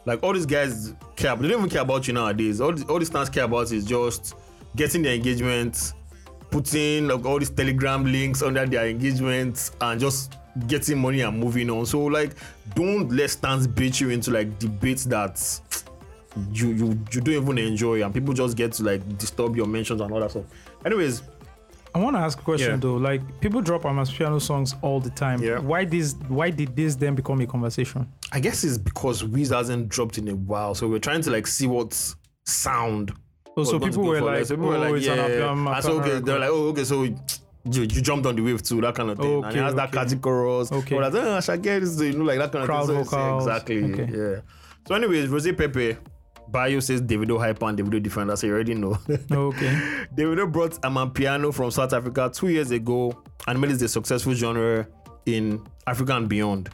Like 0.07 0.23
all 0.23 0.31
these 0.31 0.45
guys 0.45 0.93
care, 1.17 1.35
they 1.35 1.49
don't 1.49 1.59
even 1.59 1.69
care 1.69 1.81
about 1.81 2.07
you 2.07 2.13
nowadays. 2.13 2.61
All, 2.61 2.71
these- 2.71 2.85
all 2.85 2.97
these 2.97 3.09
stans 3.09 3.29
care 3.29 3.43
about 3.43 3.71
is 3.73 3.83
just 3.83 4.35
getting 4.77 5.01
their 5.03 5.13
engagement, 5.13 5.91
putting 6.49 7.09
like 7.09 7.25
all 7.25 7.37
these 7.39 7.49
telegram 7.49 8.05
links 8.05 8.41
under 8.41 8.65
their 8.65 8.87
engagements, 8.87 9.71
and 9.81 9.99
just 9.99 10.33
getting 10.67 10.97
money 10.97 11.21
and 11.21 11.37
moving 11.37 11.69
on. 11.69 11.85
So 11.85 12.05
like, 12.05 12.31
don't 12.73 13.11
let 13.11 13.29
stans 13.31 13.67
bait 13.67 13.99
you 13.99 14.09
into 14.09 14.31
like 14.31 14.57
debates 14.59 15.03
that 15.05 15.43
you 16.53 16.69
you 16.69 16.87
you 17.11 17.19
don't 17.21 17.33
even 17.43 17.57
enjoy, 17.57 18.01
and 18.01 18.13
people 18.13 18.33
just 18.33 18.55
get 18.55 18.71
to 18.73 18.83
like 18.83 19.17
disturb 19.17 19.57
your 19.57 19.67
mentions 19.67 19.99
and 19.99 20.09
all 20.11 20.21
that 20.21 20.31
stuff. 20.31 20.45
Anyways, 20.85 21.21
I 21.97 21.99
want 21.99 22.15
to 22.15 22.19
ask 22.19 22.39
a 22.39 22.43
question 22.43 22.71
Yeah. 22.71 22.77
though. 22.77 22.95
Like 22.95 23.21
people 23.39 23.61
drop 23.61 23.81
Amapiano 23.81 24.39
songs 24.39 24.75
all 24.83 24.99
the 24.99 25.09
time. 25.09 25.41
Yeah. 25.41 25.57
Why 25.57 25.83
this? 25.83 26.15
Why 26.27 26.51
did 26.51 26.75
this 26.75 26.95
then 26.95 27.15
become 27.15 27.41
a 27.41 27.47
conversation? 27.47 28.07
I 28.31 28.39
guess 28.39 28.63
it's 28.63 28.77
because 28.77 29.23
Wiz 29.23 29.49
hasn't 29.49 29.89
dropped 29.89 30.19
in 30.19 30.27
a 30.27 30.35
while, 30.35 30.75
so 30.75 30.87
we're 30.87 30.99
trying 30.99 31.21
to 31.23 31.31
like 31.31 31.47
see 31.47 31.65
what 31.65 31.91
sound. 32.45 33.11
Oh, 33.57 33.63
so 33.63 33.79
was 33.79 33.79
going 33.79 33.81
to 33.81 33.87
people 33.87 34.03
were 34.03 34.21
like, 34.21 34.45
so 34.45 34.55
people 34.55 34.67
were 34.67 34.75
oh, 34.75 34.79
like, 34.79 34.93
it's 34.97 35.07
yeah. 35.07 35.13
an 35.13 35.57
and 35.57 35.67
ah, 35.67 35.79
so 35.79 35.99
okay, 35.99 36.19
they're 36.19 36.37
like, 36.37 36.49
oh, 36.51 36.67
okay, 36.67 36.83
so 36.83 37.01
you, 37.01 37.17
you 37.65 37.87
jumped 37.87 38.27
on 38.27 38.35
the 38.35 38.43
wave 38.43 38.61
too, 38.61 38.79
that 38.81 38.93
kind 38.93 39.09
of 39.09 39.17
thing. 39.17 39.33
and 39.37 39.45
Okay, 39.45 39.57
it 39.57 39.63
has 39.63 39.73
that 39.73 39.89
okay. 39.89 39.97
catchy 39.97 40.17
chorus. 40.17 40.71
Okay. 40.71 40.95
Or 40.95 41.01
like, 41.01 41.13
ah, 41.15 41.17
oh, 41.17 41.37
I 41.37 41.39
shall 41.39 41.57
get 41.57 41.79
this, 41.79 41.99
you 41.99 42.13
know, 42.13 42.25
like 42.25 42.37
that 42.37 42.51
kind 42.51 42.69
of 42.69 42.87
thing. 42.87 43.03
So 43.03 43.03
vocals. 43.03 43.47
Exactly. 43.47 43.83
Okay. 43.83 44.09
Yeah. 44.15 44.41
So, 44.87 44.93
anyways, 44.93 45.29
Rose 45.29 45.51
Pepe. 45.51 45.97
Bio 46.49 46.79
says 46.79 47.01
Davido 47.01 47.37
hyper 47.39 47.67
and 47.67 47.77
Davido 47.77 48.01
different. 48.01 48.29
That's 48.29 48.43
you 48.43 48.53
already 48.53 48.73
know. 48.73 48.97
okay. 49.09 49.73
Davido 50.15 50.51
brought 50.51 50.71
Amapiano 50.81 51.53
from 51.53 51.71
South 51.71 51.93
Africa 51.93 52.31
two 52.33 52.49
years 52.49 52.71
ago 52.71 53.21
and 53.47 53.59
made 53.59 53.71
it 53.71 53.81
a 53.81 53.87
successful 53.87 54.33
genre 54.33 54.87
in 55.25 55.65
Africa 55.85 56.15
and 56.15 56.29
beyond. 56.29 56.69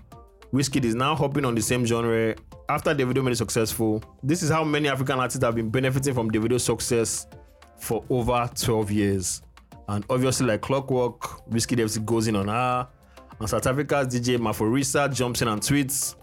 Wizkid 0.54 0.86
is 0.86 0.94
now 0.96 1.16
hopping 1.16 1.46
on 1.46 1.56
the 1.56 1.62
same 1.62 1.86
genre 1.86 2.36
after 2.70 2.94
Davido 2.94 3.24
made 3.24 3.32
it 3.34 3.38
successful. 3.38 4.04
This 4.22 4.44
is 4.44 4.50
how 4.50 4.64
many 4.64 4.88
African 4.88 5.20
artists 5.20 5.44
have 5.44 5.56
been 5.56 5.70
benefiting 5.70 6.14
from 6.14 6.30
Davido's 6.30 6.64
success 6.64 7.28
for 7.78 8.04
over 8.10 8.50
12 8.56 8.92
years. 8.92 9.42
And 9.88 10.06
obviously, 10.10 10.48
like 10.48 10.62
clockwork, 10.62 11.20
Wizkid 11.50 11.80
FC 11.80 12.04
goes 12.06 12.28
in 12.28 12.36
on 12.36 12.48
her. 12.48 12.88
And 13.40 13.50
South 13.50 13.66
Africa's 13.68 14.08
DJ 14.08 14.38
Maphorisa 14.38 15.14
jumps 15.14 15.42
in 15.42 15.48
and 15.48 15.62
tweets. 15.62 16.16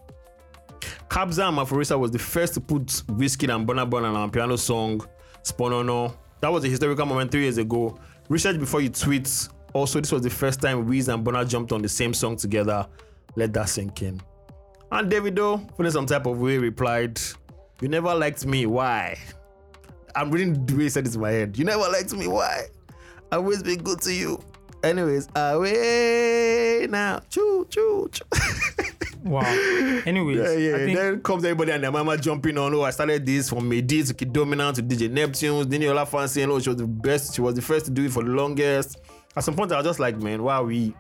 Kabza 1.09 1.49
and 1.49 1.59
Maphorisa 1.59 1.99
was 1.99 2.11
the 2.11 2.19
first 2.19 2.55
to 2.55 2.61
put 2.61 2.87
Wizkid 2.87 3.55
and 3.55 3.67
Burna 3.67 3.89
Boy 3.89 4.03
on 4.03 4.17
a 4.17 4.29
piano 4.29 4.57
song, 4.57 5.01
Sponono. 5.43 6.17
That 6.41 6.53
was 6.53 6.65
a 6.65 6.69
historical 6.69 7.07
moment 7.07 7.31
three 7.31 7.43
years 7.43 7.59
ago. 7.59 7.99
Research 8.29 8.59
before 8.59 8.81
you 8.81 8.89
tweet. 8.89 9.49
Also, 9.73 10.01
this 10.01 10.11
was 10.11 10.23
the 10.23 10.31
first 10.31 10.61
time 10.61 10.87
Wiz 10.87 11.09
and 11.09 11.25
Burna 11.25 11.49
jumped 11.49 11.73
on 11.73 11.83
the 11.83 11.89
same 11.89 12.15
song 12.15 12.37
together. 12.37 12.87
Let 13.37 13.53
that 13.53 13.69
sink 13.69 14.03
in. 14.03 14.21
And 14.93 15.11
Davido, 15.11 15.77
feeling 15.77 15.93
some 15.93 16.07
type 16.07 16.27
of 16.27 16.39
way, 16.41 16.59
replied, 16.59 17.21
You 17.81 17.89
never 17.89 18.15
liked 18.15 18.45
me. 18.45 18.67
Why? 18.67 19.17
I'm 20.17 20.31
reading 20.31 20.67
the 20.67 20.75
way 20.75 20.83
he 20.85 20.89
said 20.89 21.07
it 21.07 21.15
in 21.15 21.21
my 21.21 21.31
head. 21.31 21.57
You 21.57 21.65
never 21.65 21.89
liked 21.89 22.13
me. 22.13 22.27
Why? 22.27 22.67
I've 23.31 23.39
always 23.41 23.63
been 23.63 23.83
good 23.83 24.01
to 24.03 24.13
you. 24.13 24.43
Anyways, 24.83 25.29
away 25.37 26.87
now. 26.91 27.21
Choo 27.29 27.67
choo 27.71 28.09
choo. 28.11 28.25
Wow. 29.25 29.43
Anyways, 30.07 30.39
yeah, 30.39 30.53
yeah. 30.53 30.75
I 30.75 30.79
think 30.79 30.99
then 30.99 31.23
comes 31.23 31.45
everybody 31.45 31.73
and 31.73 31.85
their 31.85 31.93
mama 31.93 32.17
jumping 32.17 32.57
on. 32.57 32.75
Oh, 32.75 32.83
I 32.83 32.91
started 32.91 33.27
this 33.27 33.51
from 33.51 33.69
Medi 33.69 34.03
to 34.03 34.15
Kiddominant 34.15 34.75
to 34.75 34.83
DJ 34.83 35.11
Neptunes. 35.11 35.69
Then 35.69 35.83
you 35.83 35.97
all 35.97 36.07
fancy. 36.07 36.43
Oh, 36.45 36.59
she 36.59 36.71
was 36.71 36.79
the 36.79 36.87
best. 36.87 37.35
She 37.35 37.41
was 37.41 37.55
the 37.55 37.63
first 37.63 37.87
to 37.87 37.91
do 37.91 38.05
it 38.07 38.13
for 38.13 38.23
the 38.23 38.31
longest. 38.31 38.99
At 39.37 39.45
some 39.45 39.55
point, 39.55 39.73
I 39.73 39.77
was 39.77 39.87
just 39.87 40.01
like, 40.01 40.17
man, 40.17 40.43
why 40.43 40.57
are 40.57 40.65
we 40.65 40.95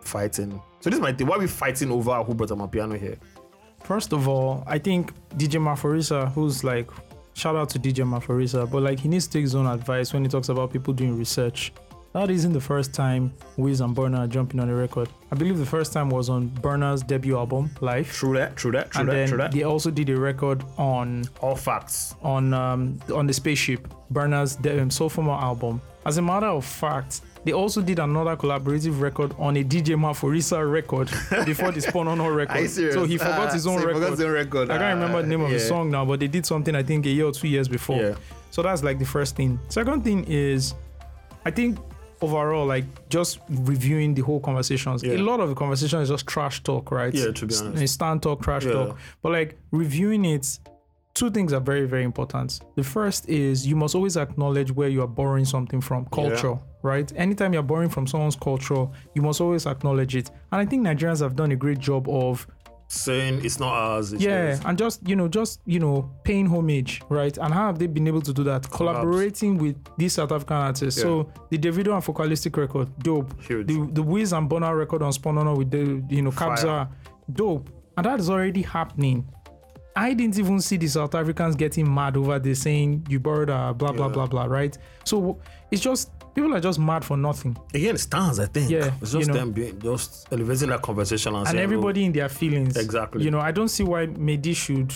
fighting? 0.00 0.60
So 0.80 0.90
this 0.90 0.96
is 0.96 1.00
my 1.00 1.12
thing. 1.12 1.26
Why 1.26 1.36
are 1.36 1.40
we 1.40 1.46
fighting 1.46 1.90
over 1.92 2.22
who 2.24 2.34
brought 2.34 2.50
up 2.50 2.58
my 2.58 2.66
piano 2.66 2.98
here? 2.98 3.16
First 3.84 4.12
of 4.12 4.28
all, 4.28 4.64
I 4.66 4.78
think 4.78 5.12
DJ 5.36 5.60
Maphorisa, 5.60 6.32
who's 6.32 6.64
like, 6.64 6.90
shout 7.34 7.56
out 7.56 7.70
to 7.70 7.78
DJ 7.78 8.04
Maphorisa, 8.04 8.70
but 8.70 8.82
like 8.82 8.98
he 8.98 9.08
needs 9.08 9.26
to 9.26 9.32
take 9.32 9.42
his 9.42 9.54
own 9.54 9.66
advice 9.66 10.12
when 10.12 10.22
he 10.22 10.28
talks 10.28 10.48
about 10.48 10.72
people 10.72 10.92
doing 10.92 11.16
research. 11.16 11.72
That 12.12 12.30
isn't 12.30 12.52
the 12.52 12.60
first 12.60 12.92
time 12.92 13.32
Wiz 13.56 13.80
and 13.80 13.96
Burna 13.96 14.18
are 14.20 14.26
jumping 14.26 14.60
on 14.60 14.68
a 14.68 14.74
record. 14.74 15.08
I 15.30 15.34
believe 15.34 15.56
the 15.58 15.64
first 15.64 15.94
time 15.94 16.10
was 16.10 16.28
on 16.28 16.50
Burna's 16.50 17.02
debut 17.02 17.38
album, 17.38 17.70
Life. 17.80 18.12
True 18.12 18.34
that. 18.36 18.54
True 18.54 18.70
that. 18.72 18.90
True 18.90 19.00
and 19.00 19.08
that. 19.08 19.12
then 19.14 19.28
True 19.28 19.38
that. 19.38 19.52
they 19.52 19.62
also 19.62 19.90
did 19.90 20.10
a 20.10 20.16
record 20.20 20.62
on 20.76 21.24
All 21.40 21.56
facts. 21.56 22.14
on 22.22 22.52
um, 22.52 22.98
on 23.14 23.26
the 23.26 23.32
spaceship, 23.32 23.88
Burna's 24.12 24.56
de- 24.56 24.78
um, 24.82 24.90
sophomore 24.90 25.40
album. 25.40 25.80
As 26.04 26.18
a 26.18 26.22
matter 26.22 26.48
of 26.48 26.66
fact, 26.66 27.22
they 27.44 27.52
also 27.52 27.80
did 27.80 27.98
another 27.98 28.36
collaborative 28.36 29.00
record 29.00 29.34
on 29.38 29.56
a 29.56 29.64
DJ 29.64 29.96
Maphorisa 29.96 30.70
record 30.70 31.06
before 31.46 31.70
the 31.72 31.80
Sponono 31.80 32.34
record. 32.34 32.56
Are 32.56 32.60
you? 32.60 32.92
So 32.92 33.04
he 33.04 33.16
forgot 33.16 33.48
Ah, 33.48 33.52
his 33.54 33.66
own 33.66 33.74
so 33.78 33.80
he 33.80 33.86
record. 33.86 34.00
forgot 34.02 34.10
his 34.18 34.20
own 34.26 34.32
record. 34.32 34.70
I 34.70 34.76
can't 34.78 35.00
remember 35.00 35.22
the 35.22 35.28
name 35.28 35.40
of 35.40 35.50
the 35.50 35.56
Ah, 35.56 35.68
song 35.68 35.90
now, 35.90 36.04
but 36.04 36.20
they 36.20 36.26
did 36.28 36.44
something 36.44 36.74
I 36.74 36.82
think 36.82 37.06
a 37.06 37.08
year 37.08 37.24
or 37.26 37.32
two 37.32 37.48
years 37.48 37.68
before. 37.68 37.96
Yeah. 38.02 38.14
So 38.50 38.60
that's 38.62 38.82
like 38.82 38.98
the 38.98 39.06
first 39.06 39.34
thing. 39.34 39.58
Second 39.68 40.04
thing 40.04 40.24
is, 40.28 40.74
I 41.46 41.50
think 41.50 41.78
overall, 42.22 42.66
like 42.66 42.84
just 43.08 43.40
reviewing 43.48 44.14
the 44.14 44.22
whole 44.22 44.40
conversations. 44.40 45.02
Yeah. 45.02 45.14
A 45.14 45.18
lot 45.18 45.40
of 45.40 45.48
the 45.48 45.54
conversation 45.54 46.00
is 46.00 46.08
just 46.08 46.26
trash 46.26 46.62
talk, 46.62 46.90
right? 46.90 47.12
Yeah, 47.14 47.32
to 47.32 47.46
be 47.46 47.54
honest. 47.54 47.94
Stand 47.94 48.22
talk, 48.22 48.42
trash 48.42 48.64
Yeah. 48.64 48.72
talk. 48.72 48.98
But 49.22 49.32
like 49.32 49.58
reviewing 49.70 50.24
it, 50.24 50.58
two 51.14 51.30
things 51.30 51.52
are 51.52 51.60
very, 51.60 51.86
very 51.86 52.04
important. 52.04 52.60
The 52.76 52.82
first 52.84 53.28
is 53.28 53.66
you 53.66 53.76
must 53.76 53.94
always 53.94 54.16
acknowledge 54.16 54.70
where 54.72 54.88
you 54.88 55.02
are 55.02 55.06
borrowing 55.08 55.44
something 55.44 55.80
from, 55.80 56.06
culture, 56.06 56.58
right? 56.82 57.12
Anytime 57.16 57.52
you're 57.52 57.62
borrowing 57.62 57.90
from 57.90 58.06
someone's 58.06 58.36
culture, 58.36 58.86
you 59.14 59.22
must 59.22 59.40
always 59.40 59.66
acknowledge 59.66 60.16
it. 60.16 60.30
And 60.50 60.60
I 60.60 60.64
think 60.64 60.86
Nigerians 60.86 61.20
have 61.20 61.36
done 61.36 61.52
a 61.52 61.56
great 61.56 61.78
job 61.78 62.08
of 62.08 62.46
Saying 62.94 63.42
it's 63.42 63.58
not 63.58 63.72
ours. 63.72 64.12
It's 64.12 64.22
yeah, 64.22 64.60
and 64.66 64.76
just 64.76 65.00
you 65.08 65.16
know, 65.16 65.26
just 65.26 65.60
you 65.64 65.78
know, 65.80 66.10
paying 66.24 66.46
homage, 66.46 67.00
right? 67.08 67.34
And 67.38 67.54
how 67.54 67.68
have 67.68 67.78
they 67.78 67.86
been 67.86 68.06
able 68.06 68.20
to 68.20 68.34
do 68.34 68.44
that? 68.44 68.68
Collaborating 68.70 69.56
with 69.56 69.76
these 69.96 70.12
South 70.12 70.30
African 70.30 70.56
artists. 70.58 71.00
So 71.00 71.32
the 71.48 71.56
Davido 71.56 71.94
and 71.94 72.04
Focalistic 72.04 72.54
record, 72.58 72.88
dope. 72.98 73.40
Huge. 73.40 73.66
The 73.66 73.88
the 73.92 74.02
Wiz 74.02 74.34
and 74.34 74.48
Burna 74.48 74.76
record 74.76 75.02
on 75.02 75.10
Sponono 75.10 75.56
with 75.56 75.70
the 75.70 76.04
you 76.14 76.20
know 76.20 76.30
Kabza, 76.32 76.90
dope. 77.32 77.70
And 77.96 78.04
that 78.04 78.20
is 78.20 78.28
already 78.28 78.60
happening. 78.60 79.26
I 79.96 80.12
didn't 80.12 80.38
even 80.38 80.60
see 80.60 80.76
the 80.76 80.86
South 80.88 81.14
Africans 81.14 81.56
getting 81.56 81.92
mad 81.92 82.18
over 82.18 82.38
this 82.38 82.60
saying 82.60 83.06
you 83.08 83.20
borrowed 83.20 83.48
a 83.48 83.72
blah 83.72 83.92
blah 83.92 84.08
Yeah. 84.08 84.12
blah 84.12 84.26
blah, 84.26 84.44
right? 84.44 84.76
So 85.04 85.40
it's 85.70 85.80
just 85.82 86.10
people 86.34 86.54
are 86.54 86.60
just 86.60 86.78
mad 86.78 87.04
for 87.04 87.16
nothing. 87.16 87.56
Again, 87.74 87.94
it 87.94 87.98
stands, 87.98 88.38
I 88.38 88.46
think. 88.46 88.70
Yeah, 88.70 88.92
It's 89.00 89.12
you 89.12 89.20
just 89.20 89.30
know. 89.30 89.36
them 89.36 89.52
being, 89.52 89.78
just 89.80 90.28
elevating 90.32 90.68
that 90.70 90.82
conversation 90.82 91.30
and, 91.34 91.40
and 91.40 91.48
saying, 91.48 91.60
oh, 91.60 91.62
everybody 91.62 92.04
in 92.04 92.12
their 92.12 92.28
feelings. 92.28 92.76
Exactly. 92.76 93.24
You 93.24 93.30
know, 93.30 93.40
I 93.40 93.50
don't 93.52 93.68
see 93.68 93.84
why 93.84 94.06
Mehdi 94.06 94.54
should. 94.56 94.92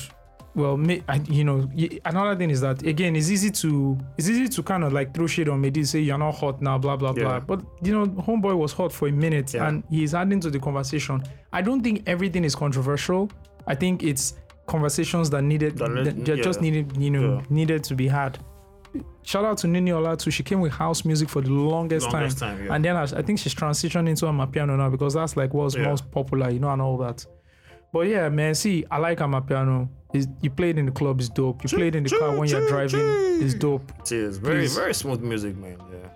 Well, 0.55 0.78
may, 0.78 1.02
I, 1.07 1.16
you 1.28 1.45
know, 1.45 1.71
another 2.07 2.35
thing 2.35 2.49
is 2.49 2.62
that 2.62 2.83
again, 2.83 3.14
it's 3.14 3.28
easy 3.28 3.50
to 3.50 3.99
it's 4.16 4.26
easy 4.26 4.49
to 4.49 4.62
kind 4.62 4.85
of 4.85 4.93
like 4.95 5.12
throw 5.12 5.26
shade 5.26 5.50
on 5.50 5.61
Mehdi, 5.62 5.87
say 5.87 6.00
you're 6.00 6.16
not 6.16 6.35
hot 6.35 6.62
now, 6.62 6.78
blah 6.78 6.97
blah 6.97 7.12
blah. 7.12 7.35
Yeah. 7.35 7.40
But 7.40 7.61
you 7.83 7.93
know, 7.93 8.07
homeboy 8.07 8.57
was 8.57 8.73
hot 8.73 8.90
for 8.90 9.09
a 9.09 9.12
minute, 9.12 9.52
Yeah. 9.52 9.69
and 9.69 9.85
he's 9.90 10.14
adding 10.14 10.40
to 10.40 10.49
the 10.50 10.59
conversation. 10.59 11.23
I 11.52 11.61
don't 11.61 11.83
think 11.83 12.05
everything 12.07 12.43
is 12.43 12.55
controversial. 12.55 13.31
I 13.66 13.75
think 13.75 14.02
it's 14.02 14.35
conversations 14.66 15.28
that 15.31 15.43
needed 15.43 15.76
That 15.76 15.90
that, 16.05 16.25
that 16.25 16.43
just 16.43 16.62
needed 16.62 16.97
you 16.97 17.11
know 17.11 17.35
Yeah. 17.35 17.43
needed 17.50 17.85
to 17.85 17.95
be 17.95 18.09
had. 18.09 18.38
Shout 19.23 19.45
out 19.45 19.59
to 19.59 19.66
Nini 19.66 19.90
too. 20.16 20.31
She 20.31 20.43
came 20.43 20.61
with 20.61 20.73
house 20.73 21.05
music 21.05 21.28
for 21.28 21.43
the 21.43 21.50
longest, 21.50 22.11
Longest 22.11 22.38
time, 22.38 22.57
time, 22.57 22.66
yeah. 22.66 22.75
and 22.75 22.85
then 22.85 22.97
I, 22.97 23.02
I 23.02 23.23
think 23.23 23.38
she's 23.38 23.55
transitioned 23.55 24.09
into 24.09 24.26
a 24.26 24.47
piano 24.47 24.76
now 24.76 24.88
because 24.88 25.14
that's 25.14 25.37
like 25.37 25.52
what's 25.52 25.75
Yeah. 25.75 25.85
most 25.88 26.11
popular, 26.11 26.50
you 26.50 26.61
know, 26.61 26.71
and 26.71 26.81
all 26.81 26.97
that. 26.99 27.26
But 27.93 28.07
yeah, 28.09 28.28
man, 28.28 28.55
see, 28.55 28.85
I 28.90 28.99
like 28.99 29.19
Amapiano. 29.19 29.88
Is 30.14 30.28
you 30.40 30.50
play 30.50 30.71
it 30.71 30.78
in 30.78 30.87
the 30.87 30.93
club 30.93 31.19
it's 31.21 31.28
dope. 31.28 31.62
You 31.64 31.69
play 31.69 31.88
it 31.88 31.95
in 31.97 32.05
the 32.05 32.11
car 32.11 32.35
when 32.37 32.49
you're 32.49 32.66
driving 32.69 33.00
it's 33.43 33.55
dope. 33.55 33.90
It 34.00 34.12
is 34.12 34.38
very, 34.38 34.61
Please. 34.61 34.76
very 34.76 34.95
smooth 34.95 35.21
music, 35.21 35.57
man. 35.57 35.76
Yeah. 35.90 36.09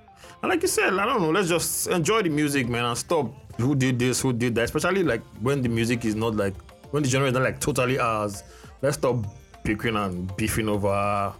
And 0.42 0.50
like 0.50 0.62
you 0.62 0.68
said, 0.68 0.94
I 0.94 1.04
don't 1.04 1.20
know, 1.20 1.30
let's 1.30 1.48
just 1.48 1.88
enjoy 1.88 2.22
the 2.22 2.30
music, 2.30 2.68
man, 2.68 2.84
and 2.84 2.96
stop 2.96 3.30
who 3.58 3.74
did 3.74 3.98
this, 3.98 4.20
who 4.22 4.32
did 4.32 4.54
that. 4.54 4.64
Especially 4.64 5.02
like 5.02 5.22
when 5.40 5.60
the 5.60 5.68
music 5.68 6.04
is 6.04 6.14
not 6.14 6.34
like 6.36 6.54
when 6.92 7.02
the 7.02 7.08
genre 7.08 7.28
is 7.28 7.34
not 7.34 7.42
like 7.42 7.60
totally 7.60 7.98
ours. 7.98 8.42
Let's 8.80 8.96
stop 8.96 9.16
bickering 9.64 9.96
and 9.96 10.34
beefing 10.36 10.68
over, 10.68 11.34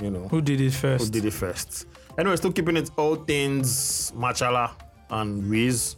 you 0.00 0.10
know, 0.10 0.28
Who 0.28 0.40
did 0.40 0.60
it 0.60 0.72
first? 0.72 1.04
who 1.04 1.10
did 1.10 1.24
it 1.24 1.32
first. 1.32 1.86
Anyway, 2.18 2.36
still 2.36 2.52
keeping 2.52 2.76
it 2.76 2.90
all 2.96 3.16
things 3.16 4.12
Machala 4.16 4.70
and 5.10 5.48
Wiz. 5.50 5.96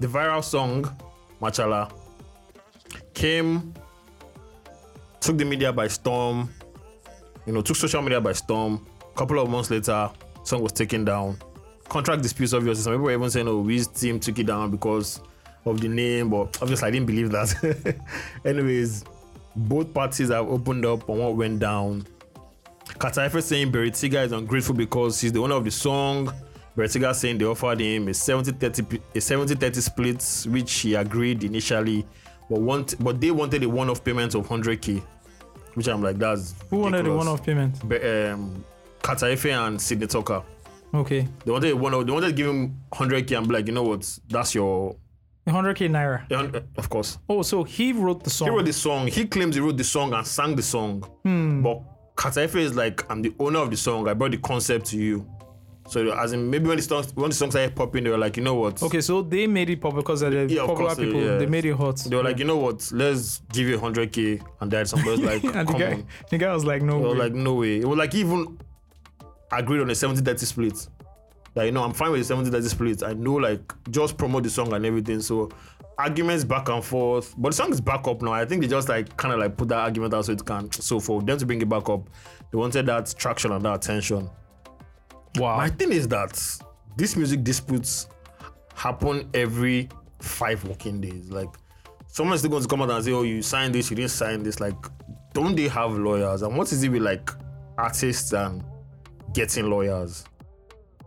The 0.00 0.06
viral 0.06 0.42
song, 0.42 0.84
Machala, 1.40 1.90
came, 3.14 3.72
took 5.20 5.38
the 5.38 5.44
media 5.44 5.72
by 5.72 5.88
storm, 5.88 6.48
you 7.46 7.52
know, 7.52 7.62
took 7.62 7.76
social 7.76 8.02
media 8.02 8.20
by 8.20 8.32
storm. 8.32 8.86
A 9.02 9.18
couple 9.18 9.38
of 9.38 9.48
months 9.48 9.70
later, 9.70 10.10
song 10.44 10.62
was 10.62 10.72
taken 10.72 11.04
down. 11.04 11.38
Contract 11.88 12.22
disputes, 12.22 12.52
obviously. 12.52 12.82
Some 12.82 12.92
people 12.94 13.04
were 13.04 13.12
even 13.12 13.30
saying, 13.30 13.48
oh, 13.48 13.58
Wiz 13.60 13.86
team 13.86 14.18
took 14.18 14.38
it 14.38 14.46
down 14.46 14.70
because 14.70 15.20
of 15.64 15.80
the 15.80 15.88
name, 15.88 16.30
but 16.30 16.60
obviously 16.60 16.88
I 16.88 16.90
didn't 16.90 17.06
believe 17.06 17.30
that. 17.30 17.96
Anyways, 18.44 19.04
both 19.54 19.92
parties 19.94 20.28
have 20.30 20.48
opened 20.48 20.84
up 20.84 21.08
on 21.08 21.18
what 21.18 21.36
went 21.36 21.60
down. 21.60 22.06
Kataife 22.98 23.42
saying 23.42 23.70
Beritiga 23.72 24.24
is 24.24 24.32
ungrateful 24.32 24.74
because 24.74 25.20
he's 25.20 25.32
the 25.32 25.40
owner 25.40 25.54
of 25.56 25.64
the 25.64 25.70
song. 25.70 26.32
Beritiga 26.76 27.14
saying 27.14 27.38
they 27.38 27.44
offered 27.44 27.80
him 27.80 28.08
a 28.08 28.10
70-30 28.12 29.00
a 29.14 29.18
70-30 29.18 29.74
split, 29.82 30.46
which 30.52 30.72
he 30.80 30.94
agreed 30.94 31.44
initially, 31.44 32.06
but 32.50 32.60
want 32.60 32.94
but 33.02 33.20
they 33.20 33.30
wanted 33.30 33.62
a 33.62 33.68
one-off 33.68 34.04
payment 34.04 34.34
of 34.34 34.46
100k, 34.46 35.02
which 35.74 35.88
I'm 35.88 36.02
like 36.02 36.18
that's 36.18 36.54
Who 36.70 36.78
wanted 36.78 37.04
the 37.04 37.10
ridiculous. 37.10 37.26
one-off 37.26 37.44
payment? 37.46 37.88
Be- 37.88 37.96
um, 38.30 38.64
Kataife 39.02 39.66
and 39.66 39.80
Sydney 39.80 40.06
Talker. 40.06 40.42
Okay, 40.94 41.28
They 41.44 41.50
wanted 41.50 41.74
one. 41.74 42.06
They 42.06 42.12
wanted 42.12 42.28
to 42.28 42.32
give 42.32 42.46
him 42.46 42.76
100k 42.92 43.36
and 43.38 43.48
be 43.48 43.54
like, 43.54 43.66
you 43.66 43.72
know 43.72 43.82
what? 43.82 44.18
That's 44.28 44.54
your 44.54 44.96
100k 45.46 45.90
naira. 45.90 46.24
yeah, 46.30 46.60
of 46.76 46.88
course. 46.88 47.18
Oh, 47.28 47.42
so 47.42 47.62
he 47.64 47.92
wrote 47.92 48.24
the 48.24 48.30
song. 48.30 48.48
He 48.48 48.54
wrote 48.56 48.64
the 48.66 48.72
song. 48.72 49.06
He 49.06 49.26
claims 49.26 49.54
he 49.56 49.60
wrote 49.60 49.76
the 49.76 49.84
song 49.84 50.12
and 50.14 50.26
sang 50.26 50.56
the 50.56 50.62
song. 50.62 51.00
Hmm. 51.24 51.62
But 51.62 51.82
Kataife 52.16 52.56
is 52.56 52.74
like, 52.74 53.08
I'm 53.10 53.22
the 53.22 53.34
owner 53.38 53.60
of 53.60 53.70
the 53.70 53.76
song. 53.76 54.08
I 54.08 54.14
brought 54.14 54.32
the 54.32 54.38
concept 54.38 54.86
to 54.86 54.96
you. 54.96 55.26
So 55.88 56.10
as 56.12 56.32
in 56.32 56.50
maybe 56.50 56.66
when 56.66 56.78
the 56.78 56.82
song 56.82 57.04
when 57.14 57.30
the 57.30 57.36
song 57.36 57.50
started 57.52 57.76
popping, 57.76 58.02
they 58.02 58.10
were 58.10 58.18
like, 58.18 58.36
you 58.36 58.42
know 58.42 58.54
what? 58.54 58.82
Okay, 58.82 59.00
so 59.00 59.22
they 59.22 59.46
made 59.46 59.70
it 59.70 59.80
pop 59.80 59.94
because 59.94 60.20
of 60.22 60.32
the 60.32 60.46
Yeah, 60.52 60.66
popular 60.66 60.86
course, 60.86 60.98
people. 60.98 61.20
yeah. 61.22 61.38
They 61.38 61.46
made 61.46 61.64
it 61.64 61.76
hot. 61.76 61.98
They 61.98 62.16
were 62.16 62.24
like, 62.24 62.38
you 62.40 62.44
know 62.44 62.56
what? 62.56 62.90
Let's 62.90 63.40
give 63.52 63.68
you 63.68 63.78
100k. 63.78 64.44
And 64.60 64.68
then 64.70 64.84
somebody's 64.86 65.20
like, 65.20 65.44
and 65.54 65.68
the 65.68 65.72
guy, 65.74 65.92
on. 65.92 66.06
the 66.28 66.38
guy 66.38 66.52
was 66.52 66.64
like, 66.64 66.82
no. 66.82 66.98
They 66.98 67.04
were 67.04 67.10
way. 67.12 67.18
like, 67.18 67.32
no 67.34 67.54
way. 67.54 67.76
It 67.80 67.86
was 67.86 67.98
like 67.98 68.14
even 68.16 68.58
agreed 69.52 69.80
on 69.80 69.90
a 69.90 69.92
70-30 69.92 70.38
split. 70.40 70.88
That 71.54 71.66
you 71.66 71.72
know, 71.72 71.84
I'm 71.84 71.92
fine 71.94 72.10
with 72.10 72.26
the 72.26 72.34
70-30 72.34 72.68
split. 72.68 73.02
I 73.04 73.12
know 73.12 73.34
like 73.34 73.72
just 73.90 74.16
promote 74.18 74.42
the 74.42 74.50
song 74.50 74.72
and 74.72 74.84
everything. 74.84 75.20
So 75.20 75.50
arguments 75.98 76.44
back 76.44 76.68
and 76.68 76.84
forth. 76.84 77.34
But 77.38 77.50
the 77.50 77.56
song 77.56 77.72
is 77.72 77.80
back 77.80 78.06
up 78.06 78.22
now. 78.22 78.32
I 78.32 78.44
think 78.44 78.62
they 78.62 78.68
just 78.68 78.88
like 78.88 79.16
kind 79.16 79.32
of 79.34 79.40
like 79.40 79.56
put 79.56 79.68
that 79.68 79.78
argument 79.78 80.14
out 80.14 80.26
so 80.26 80.32
it 80.32 80.44
can 80.44 80.70
so 80.72 81.00
for 81.00 81.22
them 81.22 81.38
to 81.38 81.46
bring 81.46 81.60
it 81.60 81.68
back 81.68 81.88
up, 81.88 82.08
they 82.50 82.58
wanted 82.58 82.86
that 82.86 83.14
traction 83.16 83.52
and 83.52 83.64
that 83.64 83.74
attention. 83.74 84.30
wow. 85.36 85.56
My 85.56 85.68
thing 85.68 85.92
is 85.92 86.08
that 86.08 86.40
these 86.96 87.16
music 87.16 87.44
disputes 87.44 88.08
happen 88.74 89.28
every 89.34 89.88
five 90.20 90.64
working 90.64 91.00
days. 91.00 91.30
Like 91.30 91.48
someone's 92.06 92.40
still 92.40 92.50
going 92.50 92.62
to 92.62 92.68
come 92.68 92.82
out 92.82 92.90
and 92.90 93.04
say, 93.04 93.12
"Oh, 93.12 93.22
you 93.22 93.42
signed 93.42 93.74
this, 93.74 93.90
you 93.90 93.96
didn't 93.96 94.10
sign 94.10 94.42
this." 94.42 94.60
Like, 94.60 94.76
don't 95.32 95.54
they 95.56 95.68
have 95.68 95.92
lawyers? 95.92 96.42
And 96.42 96.56
what 96.56 96.72
is 96.72 96.82
it 96.82 96.88
with 96.90 97.02
like 97.02 97.30
artists 97.78 98.32
and 98.32 98.64
getting 99.32 99.68
lawyers? 99.70 100.24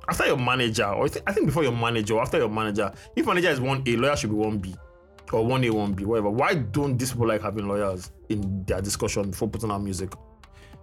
After 0.10 0.26
your 0.28 0.38
manager, 0.38 0.86
or 0.86 1.06
I 1.28 1.32
think 1.34 1.46
before 1.46 1.64
your 1.64 1.72
manager, 1.72 2.16
or 2.16 2.22
after 2.22 2.38
your 2.40 2.50
manager, 2.50 2.92
if 3.16 3.26
manager 3.26 3.50
is 3.50 3.62
one 3.62 3.84
A, 3.86 3.96
lawyer 3.96 4.16
should 4.16 4.30
be 4.32 4.36
one 4.36 4.58
B, 4.58 4.76
or 5.32 5.46
one 5.46 5.64
A, 5.64 5.70
one 5.70 5.94
B, 5.94 6.06
whatever. 6.06 6.30
Why 6.30 6.56
don't 6.56 6.98
these 6.98 7.12
people 7.12 7.28
like 7.28 7.42
having 7.42 7.68
lawyers 7.68 8.12
in 8.30 8.64
their 8.66 8.82
discussion 8.82 9.30
before 9.32 9.48
putting 9.50 9.70
out 9.72 9.84
music? 9.84 10.12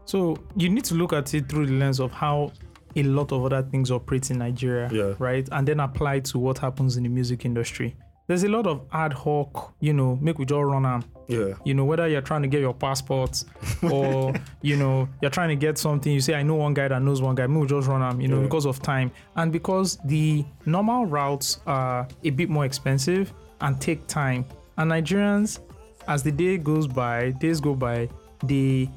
So 0.05 0.37
you 0.57 0.69
need 0.69 0.85
to 0.85 0.95
look 0.95 1.13
at 1.13 1.35
it 1.35 1.49
through 1.49 1.67
the 1.67 1.73
lens 1.73 1.99
of 1.99 2.13
how 2.13 2.53
a 2.95 3.03
lot 3.03 3.33
of 3.33 3.45
other 3.45 3.63
things 3.63 3.91
operate 3.91 4.31
in 4.31 4.39
Nigeria, 4.39 4.89
Yeah. 4.93 5.15
right? 5.19 5.47
And 5.53 5.67
then 5.67 5.81
apply 5.81 6.21
to 6.21 6.39
what 6.39 6.59
happens 6.59 6.97
in 6.97 7.03
the 7.03 7.09
music 7.09 7.45
industry. 7.45 7.97
There's 8.27 8.43
a 8.45 8.49
lot 8.49 8.67
of 8.67 8.83
ad 8.93 9.13
hoc, 9.13 9.73
you 9.81 9.93
know, 9.93 10.17
make 10.21 10.39
we 10.39 10.45
just 10.45 10.59
run 10.59 10.85
am. 10.85 11.05
Yeah. 11.29 11.55
You 11.65 11.75
know, 11.75 11.85
whether 11.85 12.07
you're 12.09 12.21
trying 12.21 12.43
to 12.43 12.49
get 12.49 12.61
your 12.61 12.75
passport 12.75 13.43
or, 13.91 14.35
you 14.63 14.77
know, 14.77 15.09
you're 15.23 15.31
trying 15.31 15.49
to 15.51 15.57
get 15.57 15.79
something, 15.79 16.13
you 16.13 16.21
say, 16.21 16.35
I 16.35 16.43
know 16.43 16.55
one 16.57 16.75
guy 16.75 16.89
that 16.89 17.03
knows 17.03 17.23
one 17.23 17.35
guy, 17.35 17.47
maybe 17.47 17.61
we 17.61 17.67
just 17.67 17.89
run 17.89 18.03
am, 18.03 18.21
you 18.21 18.29
know, 18.29 18.37
Yeah. 18.39 18.43
because 18.45 18.67
of 18.67 18.81
time. 18.83 19.11
And 19.37 19.53
because 19.53 19.99
the 20.05 20.45
normal 20.65 21.07
routes 21.07 21.61
are 21.67 22.07
a 22.25 22.31
bit 22.31 22.49
more 22.49 22.65
expensive 22.65 23.33
and 23.61 23.81
take 23.81 24.07
time. 24.07 24.45
And 24.77 24.91
Nigerians, 24.91 25.61
as 26.09 26.23
the 26.23 26.33
day 26.33 26.59
goes 26.59 26.87
by, 26.87 27.31
days 27.31 27.61
go 27.61 27.75
by, 27.75 28.09
they 28.45 28.91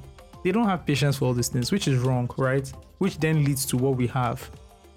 they 0.44 0.52
don't 0.54 0.66
have 0.68 0.86
patience 0.86 1.18
for 1.18 1.26
all 1.26 1.34
these 1.34 1.50
things, 1.50 1.72
which 1.72 1.88
is 1.88 2.00
wrong, 2.00 2.30
right? 2.38 2.72
Which 3.00 3.18
then 3.20 3.44
leads 3.44 3.66
to 3.68 3.78
what 3.78 3.96
we 3.98 4.08
have. 4.08 4.50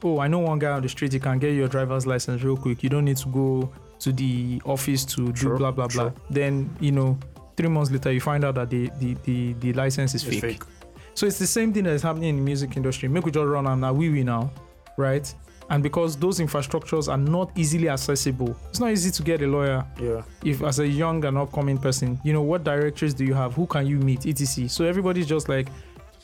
Oh, 0.05 0.21
I 0.21 0.29
know 0.29 0.39
one 0.41 0.59
guy 0.59 0.71
on 0.71 0.83
the 0.83 0.89
street, 0.89 1.12
he 1.12 1.19
can 1.21 1.39
get 1.41 1.53
your 1.55 1.67
driver's 1.69 2.07
license 2.07 2.43
real 2.43 2.57
quick. 2.57 2.83
You 2.83 2.89
don't 2.89 3.05
need 3.05 3.17
to 3.19 3.29
go 3.29 3.71
to 4.02 4.12
the 4.12 4.61
office 4.64 5.04
to 5.04 5.26
do 5.26 5.32
True, 5.32 5.59
blah 5.59 5.71
blah 5.71 5.88
blah. 5.88 6.11
true. 6.11 6.12
Then, 6.30 6.75
you 6.80 6.92
know, 6.92 7.18
three 7.56 7.68
months 7.68 7.90
later 7.90 8.12
you 8.12 8.21
find 8.21 8.44
out 8.44 8.54
that 8.56 8.71
the 8.71 8.90
the, 8.99 9.14
the, 9.25 9.52
the 9.54 9.73
license 9.73 10.14
is 10.14 10.23
fake. 10.23 10.40
fake. 10.40 10.62
So 11.14 11.26
it's 11.26 11.38
the 11.38 11.47
same 11.47 11.73
thing 11.73 11.85
that 11.85 11.92
is 11.92 12.02
happening 12.02 12.30
in 12.30 12.37
the 12.37 12.42
music 12.42 12.76
industry. 12.76 13.09
Make 13.09 13.25
we 13.26 13.30
just 13.32 13.47
run 13.47 13.66
and 13.66 13.80
now, 13.80 13.92
we 13.92 14.09
we 14.09 14.23
now, 14.25 14.50
right? 14.97 15.32
And 15.71 15.82
because 15.82 16.16
those 16.16 16.38
infrastructures 16.40 17.09
are 17.11 17.16
not 17.16 17.50
easily 17.56 17.88
accessible, 17.88 18.56
it's 18.68 18.80
not 18.80 18.90
easy 18.90 19.11
to 19.11 19.23
get 19.23 19.40
a 19.42 19.47
lawyer 19.47 19.85
Yeah. 20.00 20.23
if 20.44 20.62
as 20.62 20.80
a 20.80 20.87
young 20.87 21.25
and 21.25 21.38
upcoming 21.38 21.78
person, 21.78 22.18
you 22.25 22.32
know, 22.32 22.42
what 22.42 22.64
directories 22.64 23.14
do 23.14 23.25
you 23.25 23.35
have? 23.35 23.54
Who 23.54 23.66
can 23.66 23.87
you 23.87 23.99
meet? 23.99 24.26
etc. 24.26 24.68
So 24.68 24.85
everybody's 24.85 25.26
just 25.26 25.49
like, 25.49 25.68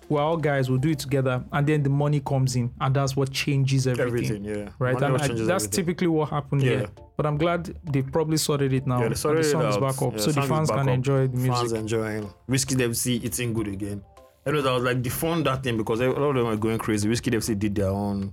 we're 0.08 0.20
all 0.20 0.36
guys, 0.36 0.70
we'll 0.70 0.78
do 0.78 0.90
it 0.90 0.98
together, 0.98 1.44
and 1.52 1.66
then 1.66 1.82
the 1.82 1.90
money 1.90 2.20
comes 2.20 2.56
in, 2.56 2.72
and 2.80 2.94
that's 2.94 3.14
what 3.16 3.30
changes 3.30 3.86
everything. 3.86 4.08
Everything. 4.08 4.44
Yeah. 4.44 4.68
Right, 4.78 4.94
Money 4.94 5.06
and 5.06 5.14
I, 5.14 5.26
that's 5.26 5.30
everything. 5.64 5.70
typically 5.70 6.06
what 6.08 6.30
happened 6.30 6.62
Yeah. 6.62 6.70
here. 6.70 6.88
But 7.16 7.26
I'm 7.26 7.36
glad 7.36 7.74
they 7.92 8.02
probably 8.02 8.36
sorted 8.36 8.72
it 8.72 8.86
now. 8.86 9.02
Yeah, 9.02 9.08
they 9.08 9.14
sorted 9.16 9.44
the 9.44 9.48
it 9.48 9.50
song 9.52 9.66
is 9.66 9.74
out. 9.76 9.80
back 9.80 10.02
up, 10.02 10.12
Yeah, 10.14 10.18
so 10.20 10.30
the 10.32 10.42
fans 10.42 10.70
can 10.70 10.78
up. 10.80 10.88
enjoy 10.88 11.26
the 11.26 11.36
music. 11.36 11.52
Fans 11.54 11.72
enjoying. 11.72 12.30
Wizkid 12.48 12.80
FC 12.80 13.22
eating 13.24 13.52
good 13.52 13.68
again. 13.68 14.02
I 14.46 14.50
know 14.52 14.62
that 14.62 14.72
was 14.72 14.82
like 14.84 15.02
the 15.02 15.10
fun 15.10 15.42
that 15.42 15.62
thing 15.62 15.76
because 15.76 16.00
a 16.00 16.08
lot 16.10 16.30
of 16.30 16.36
them 16.36 16.46
are 16.46 16.56
going 16.56 16.78
crazy. 16.78 17.08
Wizkid 17.08 17.34
FC 17.34 17.58
did 17.58 17.74
their 17.74 17.90
own. 17.90 18.32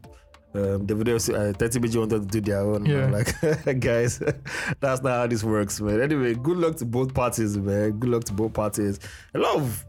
Um, 0.54 0.86
David 0.86 1.08
FC, 1.08 1.34
uh, 1.34 1.52
30 1.52 1.80
BG 1.80 1.98
wanted 2.00 2.22
to 2.22 2.28
do 2.28 2.40
their 2.40 2.60
own. 2.62 2.86
Yeah. 2.86 3.06
I'm 3.08 3.12
like, 3.12 3.80
guys, 3.82 4.20
that's 4.80 5.02
not 5.02 5.12
how 5.12 5.28
this 5.28 5.44
works, 5.44 5.82
man. 5.82 6.00
Anyway, 6.02 6.36
good 6.36 6.58
luck 6.58 6.78
to 6.78 6.86
both 6.86 7.14
parties, 7.14 7.58
man. 7.58 7.92
Good 8.00 8.10
luck 8.10 8.24
to 8.26 8.34
both 8.34 8.54
parties. 8.54 9.00
A 9.34 9.40
lot 9.40 9.56
of 9.58 9.86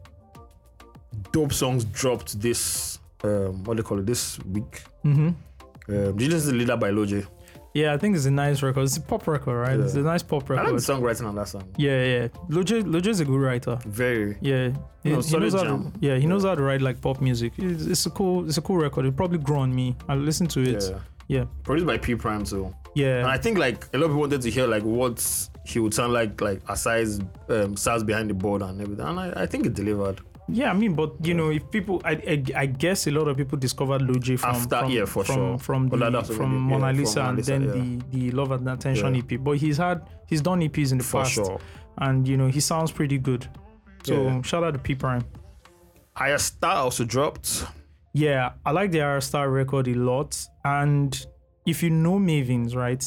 dope 1.32 1.52
songs 1.52 1.84
dropped 1.84 2.40
this, 2.40 2.98
um, 3.24 3.64
what 3.64 3.76
do 3.76 3.82
they 3.82 3.86
call 3.88 3.98
it, 3.98 4.06
this 4.06 4.38
week. 4.44 4.82
hmm 5.02 5.28
Um, 5.88 6.16
did 6.16 6.22
you 6.22 6.28
listen 6.30 6.52
to 6.52 6.58
Leader 6.58 6.76
by 6.76 6.90
Lojay? 6.90 7.26
Yeah, 7.74 7.92
I 7.92 7.98
think 7.98 8.16
it's 8.16 8.24
a 8.24 8.30
nice 8.30 8.62
record. 8.62 8.84
It's 8.84 8.96
a 8.96 9.02
pop 9.02 9.26
record, 9.28 9.54
right? 9.54 9.78
Yeah. 9.78 9.84
It's 9.84 9.94
a 9.94 10.00
nice 10.00 10.22
pop 10.22 10.48
record. 10.48 10.66
I 10.66 10.70
like 10.70 10.80
the 10.80 10.92
songwriting 10.92 11.26
on 11.28 11.34
that 11.34 11.46
song. 11.48 11.64
Yeah, 11.76 12.02
yeah. 12.04 12.28
Lojay, 12.48 12.82
Lojay 12.82 13.08
is 13.08 13.20
a 13.20 13.24
good 13.26 13.38
writer. 13.38 13.78
Very. 13.84 14.38
Yeah, 14.40 14.70
he, 15.02 15.10
No, 15.10 15.20
he 15.20 15.36
knows 15.38 15.52
how 15.54 15.62
to, 15.64 15.92
yeah, 16.00 16.16
he 16.16 16.26
knows 16.26 16.44
how 16.44 16.54
to 16.54 16.62
write 16.62 16.80
like 16.80 17.00
pop 17.02 17.20
music. 17.20 17.52
It's, 17.58 17.84
it's 17.84 18.06
a 18.06 18.10
cool, 18.10 18.46
it's 18.48 18.56
a 18.56 18.62
cool 18.62 18.78
record. 18.78 19.04
It 19.04 19.14
probably 19.14 19.38
grew 19.38 19.58
on 19.58 19.74
me. 19.74 19.94
I 20.08 20.14
listened 20.14 20.50
to 20.52 20.60
it. 20.62 20.82
Yeah. 20.90 20.98
Yeah, 21.28 21.44
Produced 21.64 21.86
by 21.88 21.98
P 21.98 22.14
Prime 22.14 22.44
too. 22.44 22.72
yeah, 22.94 23.18
And 23.18 23.26
I 23.26 23.36
think 23.36 23.58
like 23.58 23.88
a 23.92 23.98
lot 23.98 24.04
of 24.04 24.10
people 24.12 24.20
wanted 24.20 24.42
to 24.42 24.50
hear 24.50 24.68
like 24.68 24.84
what 24.84 25.18
he 25.64 25.80
would 25.80 25.92
sound 25.92 26.12
like 26.12 26.40
like 26.40 26.60
aside 26.68 27.08
um 27.48 27.74
Sarz 27.74 28.06
behind 28.06 28.30
the 28.30 28.34
board 28.34 28.62
and 28.62 28.80
everything. 28.80 29.04
And 29.04 29.18
I, 29.18 29.42
I 29.42 29.46
think 29.46 29.66
it 29.66 29.74
delivered. 29.74 30.20
Yeah. 30.48 30.70
I 30.70 30.74
mean, 30.74 30.94
but 30.94 31.14
you 31.26 31.34
know, 31.34 31.50
if 31.50 31.70
people, 31.70 32.00
I, 32.04 32.12
I, 32.12 32.44
I 32.62 32.66
guess 32.66 33.06
a 33.06 33.10
lot 33.10 33.28
of 33.28 33.36
people 33.36 33.58
discovered 33.58 34.02
Lojay 34.02 34.38
from 34.38 34.54
After- 34.56 34.78
from, 34.80 34.90
yeah, 34.90 35.04
for 35.04 35.24
from, 35.24 35.34
sure. 35.36 35.58
from 35.58 35.88
the 35.88 35.96
that's 36.10 36.28
from 36.34 36.52
yeah, 36.52 36.58
Mona 36.78 36.88
from 36.88 36.96
Lisa 36.98 37.20
and 37.24 37.36
Lisa, 37.38 37.50
then 37.50 37.62
yeah. 37.62 37.72
the 37.72 38.28
the 38.30 38.30
Love 38.32 38.52
and 38.52 38.68
Attention 38.68 39.14
Yeah. 39.14 39.22
EP. 39.28 39.42
But 39.42 39.56
he's 39.58 39.76
had 39.76 40.02
he's 40.26 40.40
done 40.42 40.60
EPs 40.60 40.92
in 40.92 40.98
the 40.98 41.04
For 41.04 41.22
past, 41.22 41.32
sure. 41.34 41.60
and 41.98 42.26
you 42.28 42.36
know 42.36 42.46
he 42.48 42.60
sounds 42.60 42.92
pretty 42.92 43.18
good. 43.18 43.46
So 44.04 44.14
Yeah. 44.22 44.42
shout 44.42 44.62
out 44.64 44.74
to 44.74 44.78
P 44.78 44.94
Prime. 44.94 45.24
Ayra 46.16 46.38
Starr 46.40 46.76
also 46.76 47.04
dropped. 47.04 47.64
Yeah, 48.14 48.52
I 48.64 48.70
like 48.70 48.92
the 48.92 48.98
Ayra 48.98 49.22
Starr 49.22 49.50
record 49.50 49.88
a 49.88 49.94
lot. 49.94 50.38
And 50.64 51.26
if 51.66 51.82
you 51.82 51.90
know 51.90 52.18
Mavins, 52.18 52.74
right, 52.74 53.04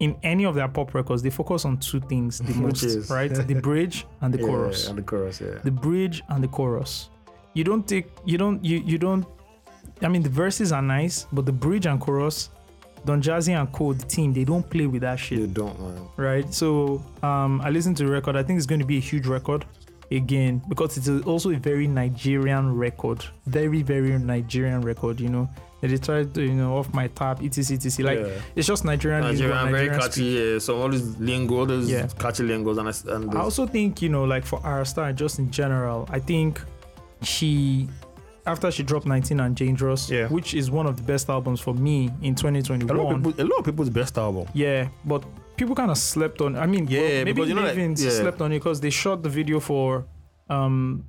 in 0.00 0.16
any 0.22 0.44
of 0.44 0.54
their 0.54 0.68
pop 0.68 0.94
records, 0.94 1.22
they 1.22 1.30
focus 1.30 1.64
on 1.64 1.78
two 1.78 2.00
things 2.00 2.38
the 2.38 2.54
most, 2.60 2.82
is- 2.84 3.10
right? 3.10 3.32
The 3.34 3.54
bridge 3.54 4.06
and 4.20 4.32
the 4.32 4.38
Yeah, 4.42 4.46
chorus. 4.46 4.88
And 4.88 4.98
the 4.98 5.02
chorus, 5.02 5.40
yeah. 5.40 5.58
The 5.64 5.70
bridge 5.70 6.22
and 6.28 6.42
the 6.42 6.48
chorus. 6.48 7.10
You 7.54 7.64
don't 7.64 7.86
take, 7.86 8.06
you 8.24 8.38
don't, 8.38 8.64
you, 8.64 8.78
you 8.78 8.98
don't, 8.98 9.26
I 10.02 10.08
mean, 10.08 10.22
the 10.22 10.28
verses 10.28 10.70
are 10.70 10.82
nice, 10.82 11.26
but 11.32 11.44
the 11.46 11.52
bridge 11.52 11.86
and 11.86 12.00
chorus, 12.00 12.50
Don 13.04 13.20
Jazzy 13.22 13.58
and 13.58 13.72
Co, 13.72 13.92
the 13.92 14.04
team, 14.06 14.32
they 14.32 14.44
don't 14.44 14.68
play 14.68 14.86
with 14.86 15.02
that 15.02 15.18
shit 15.18 15.38
They 15.40 15.46
don't 15.46 15.80
man. 15.80 16.08
right? 16.16 16.54
So 16.54 17.02
um, 17.22 17.60
I 17.62 17.70
listened 17.70 17.96
to 17.96 18.04
the 18.04 18.10
record. 18.10 18.36
I 18.36 18.42
think 18.44 18.58
it's 18.58 18.66
going 18.66 18.80
to 18.80 18.86
be 18.86 18.98
a 18.98 19.00
huge 19.00 19.26
record 19.26 19.64
again 20.10 20.62
because 20.68 20.96
it's 20.96 21.08
also 21.26 21.50
a 21.50 21.56
very 21.56 21.86
Nigerian 21.86 22.74
record, 22.76 23.24
very 23.46 23.82
very 23.82 24.16
Nigerian 24.18 24.80
record. 24.82 25.20
You 25.20 25.28
know, 25.28 25.48
they 25.80 25.96
tried 25.96 26.34
to 26.34 26.42
you 26.42 26.54
know 26.54 26.76
off 26.78 26.92
my 26.92 27.06
tap, 27.08 27.42
etc 27.42 27.76
etc. 27.76 28.04
Like 28.06 28.18
Yeah. 28.18 28.40
it's 28.56 28.66
just 28.66 28.84
Nigerian. 28.84 29.22
lingo, 29.22 29.42
Nigerian, 29.48 29.70
very 29.70 29.86
Nigerian 29.88 30.00
catchy. 30.00 30.12
speak. 30.12 30.52
Yeah. 30.52 30.58
So 30.58 30.80
all 30.82 30.88
these 30.88 31.16
lingo, 31.18 31.58
all 31.60 31.66
those 31.66 31.88
Yeah. 31.90 32.06
catchy 32.18 32.42
lingos, 32.42 32.78
and 32.78 32.88
I, 32.88 32.92
and 33.14 33.34
I 33.34 33.40
also 33.40 33.66
think 33.66 34.02
you 34.02 34.08
know 34.08 34.24
like 34.24 34.44
for 34.44 34.60
star, 34.84 35.12
just 35.12 35.38
in 35.38 35.50
general, 35.50 36.08
I 36.10 36.18
think 36.18 36.60
she. 37.22 37.88
After 38.46 38.70
she 38.70 38.82
dropped 38.82 39.04
19 39.04 39.40
and 39.40 39.54
Dangerous, 39.54 40.08
Yeah. 40.08 40.26
which 40.28 40.54
is 40.54 40.70
one 40.70 40.86
of 40.86 40.96
the 40.96 41.02
best 41.02 41.28
albums 41.28 41.60
for 41.60 41.74
me 41.74 42.10
in 42.22 42.34
2021. 42.34 42.88
a 42.98 43.02
lot 43.02 43.14
of 43.14 43.22
people, 43.22 43.44
a 43.44 43.46
lot 43.46 43.58
of 43.58 43.64
people's 43.66 43.90
best 43.90 44.16
album. 44.16 44.46
Yeah, 44.54 44.88
but 45.04 45.22
people 45.58 45.74
kind 45.74 45.90
of 45.90 45.98
slept 45.98 46.40
on. 46.40 46.56
I 46.56 46.64
mean, 46.66 46.86
Yeah, 46.88 47.00
well, 47.00 47.08
maybe 47.10 47.32
because 47.34 47.48
you 47.50 47.54
know, 47.54 47.60
like, 47.62 47.76
yeah. 47.76 48.08
slept 48.10 48.40
on 48.40 48.52
it 48.52 48.60
because 48.60 48.80
they 48.80 48.88
shot 48.88 49.22
the 49.22 49.28
video 49.28 49.60
for 49.60 50.06
um, 50.48 51.04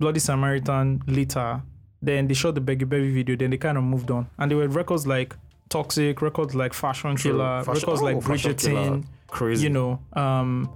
Bloody 0.00 0.18
Samaritan 0.18 1.00
later. 1.06 1.62
Then 2.02 2.26
they 2.28 2.34
shot 2.34 2.54
the 2.54 2.60
Beggy 2.60 2.88
Baby 2.88 3.12
video. 3.12 3.36
Then 3.36 3.50
they 3.50 3.58
kind 3.58 3.76
of 3.78 3.84
moved 3.84 4.10
on, 4.10 4.28
and 4.38 4.50
there 4.50 4.58
were 4.58 4.68
records 4.68 5.06
like 5.06 5.36
Toxic, 5.68 6.20
records 6.22 6.54
like 6.54 6.72
Fashion 6.74 7.16
Killer, 7.16 7.62
Fashion- 7.62 7.80
records 7.80 8.02
like 8.02 8.16
oh, 8.16 8.20
Killer. 8.20 8.36
Bridgerton. 8.38 9.04
Crazy. 9.28 9.64
You 9.64 9.70
know, 9.70 10.00
um, 10.14 10.68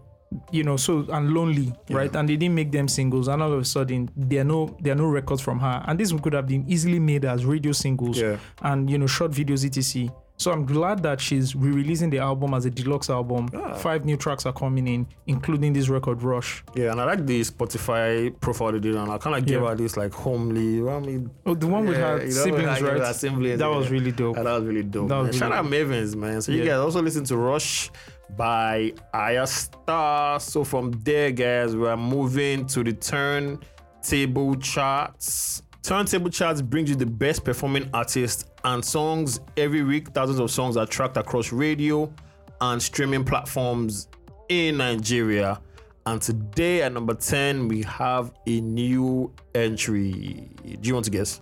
you 0.52 0.62
know, 0.62 0.76
so 0.76 1.04
and 1.10 1.32
Lonely, 1.32 1.72
Yeah. 1.88 1.96
right? 1.96 2.14
And 2.16 2.28
they 2.28 2.36
didn't 2.36 2.54
make 2.54 2.70
them 2.70 2.86
singles, 2.88 3.26
and 3.28 3.42
all 3.42 3.52
of 3.52 3.60
a 3.60 3.64
sudden 3.64 4.10
there 4.16 4.42
are 4.42 4.44
no 4.44 4.76
there 4.80 4.92
are 4.92 4.96
no 4.96 5.06
records 5.06 5.40
from 5.42 5.58
her, 5.60 5.82
and 5.86 5.98
this 5.98 6.12
could 6.12 6.32
have 6.34 6.46
been 6.46 6.64
easily 6.68 6.98
made 7.00 7.24
as 7.24 7.44
radio 7.44 7.72
singles 7.72 8.18
Yeah. 8.20 8.36
and 8.62 8.88
you 8.90 8.98
know 8.98 9.06
short 9.06 9.32
videos 9.32 9.64
etc 9.64 10.12
so 10.36 10.50
i'm 10.50 10.64
glad 10.66 11.02
that 11.02 11.20
she's 11.20 11.54
re-releasing 11.54 12.10
the 12.10 12.18
album 12.18 12.54
as 12.54 12.64
a 12.66 12.70
deluxe 12.70 13.08
album 13.08 13.48
Ah. 13.54 13.74
five 13.74 14.04
new 14.04 14.16
tracks 14.16 14.44
are 14.46 14.52
coming 14.52 14.86
in 14.88 15.06
including 15.26 15.72
this 15.72 15.88
record 15.88 16.22
rush 16.22 16.64
Yeah, 16.74 16.90
and 16.92 17.00
I 17.00 17.04
like 17.04 17.24
the 17.26 17.40
Spotify 17.42 18.32
profile 18.40 18.72
they 18.72 18.80
did, 18.80 18.96
and 18.96 19.10
I 19.10 19.18
kind 19.18 19.36
of 19.36 19.46
gave 19.46 19.60
Yeah. 19.60 19.68
her 19.68 19.74
this 19.76 19.96
like 19.96 20.12
homely. 20.12 20.80
I 20.88 20.98
mean, 21.00 21.30
oh 21.46 21.54
the 21.54 21.66
one 21.68 21.86
with 21.86 21.96
yeah, 21.98 22.10
her 22.10 22.18
you 22.18 22.24
know, 22.34 22.44
siblings 22.44 22.80
right 22.82 22.98
her 22.98 23.12
siblings, 23.12 23.58
that 23.60 23.68
was 23.70 23.90
really 23.90 24.10
dope 24.12 24.34
that 24.36 24.44
was 24.44 24.64
really 24.64 24.82
dope. 24.82 25.08
Was 25.10 25.24
man. 25.24 25.32
Shout 25.32 25.50
really 25.64 25.82
out 25.82 25.88
Mavins, 25.88 26.16
man. 26.16 26.42
So 26.42 26.50
you 26.52 26.58
Yeah. 26.58 26.64
guys 26.72 26.78
also 26.80 27.00
listen 27.02 27.24
to 27.26 27.36
Rush 27.36 27.90
by 28.36 28.92
Ayra 29.14 29.46
Starr. 29.46 30.40
So 30.40 30.64
from 30.64 30.90
there, 31.04 31.30
guys, 31.30 31.76
we're 31.76 31.96
moving 31.96 32.66
to 32.68 32.82
the 32.82 32.92
turntable 32.92 34.56
charts. 34.56 35.62
Turntable 35.82 36.30
charts 36.30 36.62
brings 36.62 36.88
you 36.90 36.96
the 36.96 37.06
best 37.06 37.44
performing 37.44 37.88
artists 37.92 38.46
and 38.64 38.84
songs 38.84 39.40
every 39.56 39.82
week. 39.82 40.08
Thousands 40.08 40.38
of 40.40 40.50
songs 40.50 40.76
are 40.76 40.86
tracked 40.86 41.16
across 41.16 41.52
radio 41.52 42.12
and 42.60 42.82
streaming 42.82 43.24
platforms 43.24 44.08
in 44.48 44.78
Nigeria. 44.78 45.60
And 46.06 46.20
today 46.20 46.82
at 46.82 46.92
number 46.92 47.14
10, 47.14 47.68
we 47.68 47.82
have 47.82 48.32
a 48.46 48.60
new 48.60 49.32
entry. 49.54 50.48
Do 50.62 50.88
you 50.88 50.94
want 50.94 51.04
to 51.06 51.10
guess? 51.10 51.40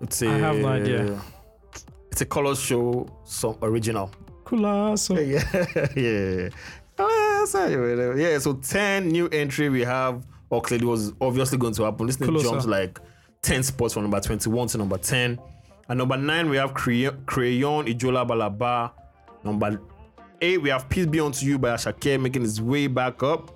It's 0.00 0.22
a, 0.22 0.28
I 0.28 0.38
have 0.38 0.56
no 0.56 0.68
idea. 0.68 1.20
It's 2.10 2.20
a 2.20 2.26
Colors 2.26 2.60
Show 2.60 3.08
song 3.24 3.58
original. 3.62 4.10
Cool, 4.44 4.96
so 4.96 5.18
Yeah, 5.18 5.42
yeah. 5.96 6.48
Yeah, 8.16 8.38
so 8.38 8.54
10 8.54 9.08
new 9.08 9.28
entry 9.28 9.68
we 9.68 9.80
have. 9.82 10.26
Oxlade 10.52 10.84
was 10.84 11.12
obviously 11.20 11.58
going 11.58 11.74
to 11.74 11.84
happen. 11.84 12.06
This 12.06 12.16
thing 12.16 12.38
jumps 12.38 12.66
like 12.66 13.00
10 13.44 13.62
spots 13.62 13.92
from 13.94 14.02
number 14.04 14.20
21 14.20 14.68
to 14.68 14.78
number 14.78 14.96
10. 14.96 15.38
At 15.88 15.96
number 15.98 16.16
9, 16.16 16.48
we 16.48 16.56
have 16.56 16.72
Cray- 16.72 17.10
Crayon 17.26 17.84
Ijola 17.86 18.26
Balaba. 18.26 18.90
Number 19.44 19.78
8, 20.40 20.62
we 20.62 20.70
have 20.70 20.88
Peace 20.88 21.04
Be 21.06 21.20
Unto 21.20 21.44
You 21.44 21.58
by 21.58 21.74
Asake 21.74 22.18
making 22.18 22.42
his 22.42 22.60
way 22.62 22.86
back 22.86 23.22
up. 23.22 23.50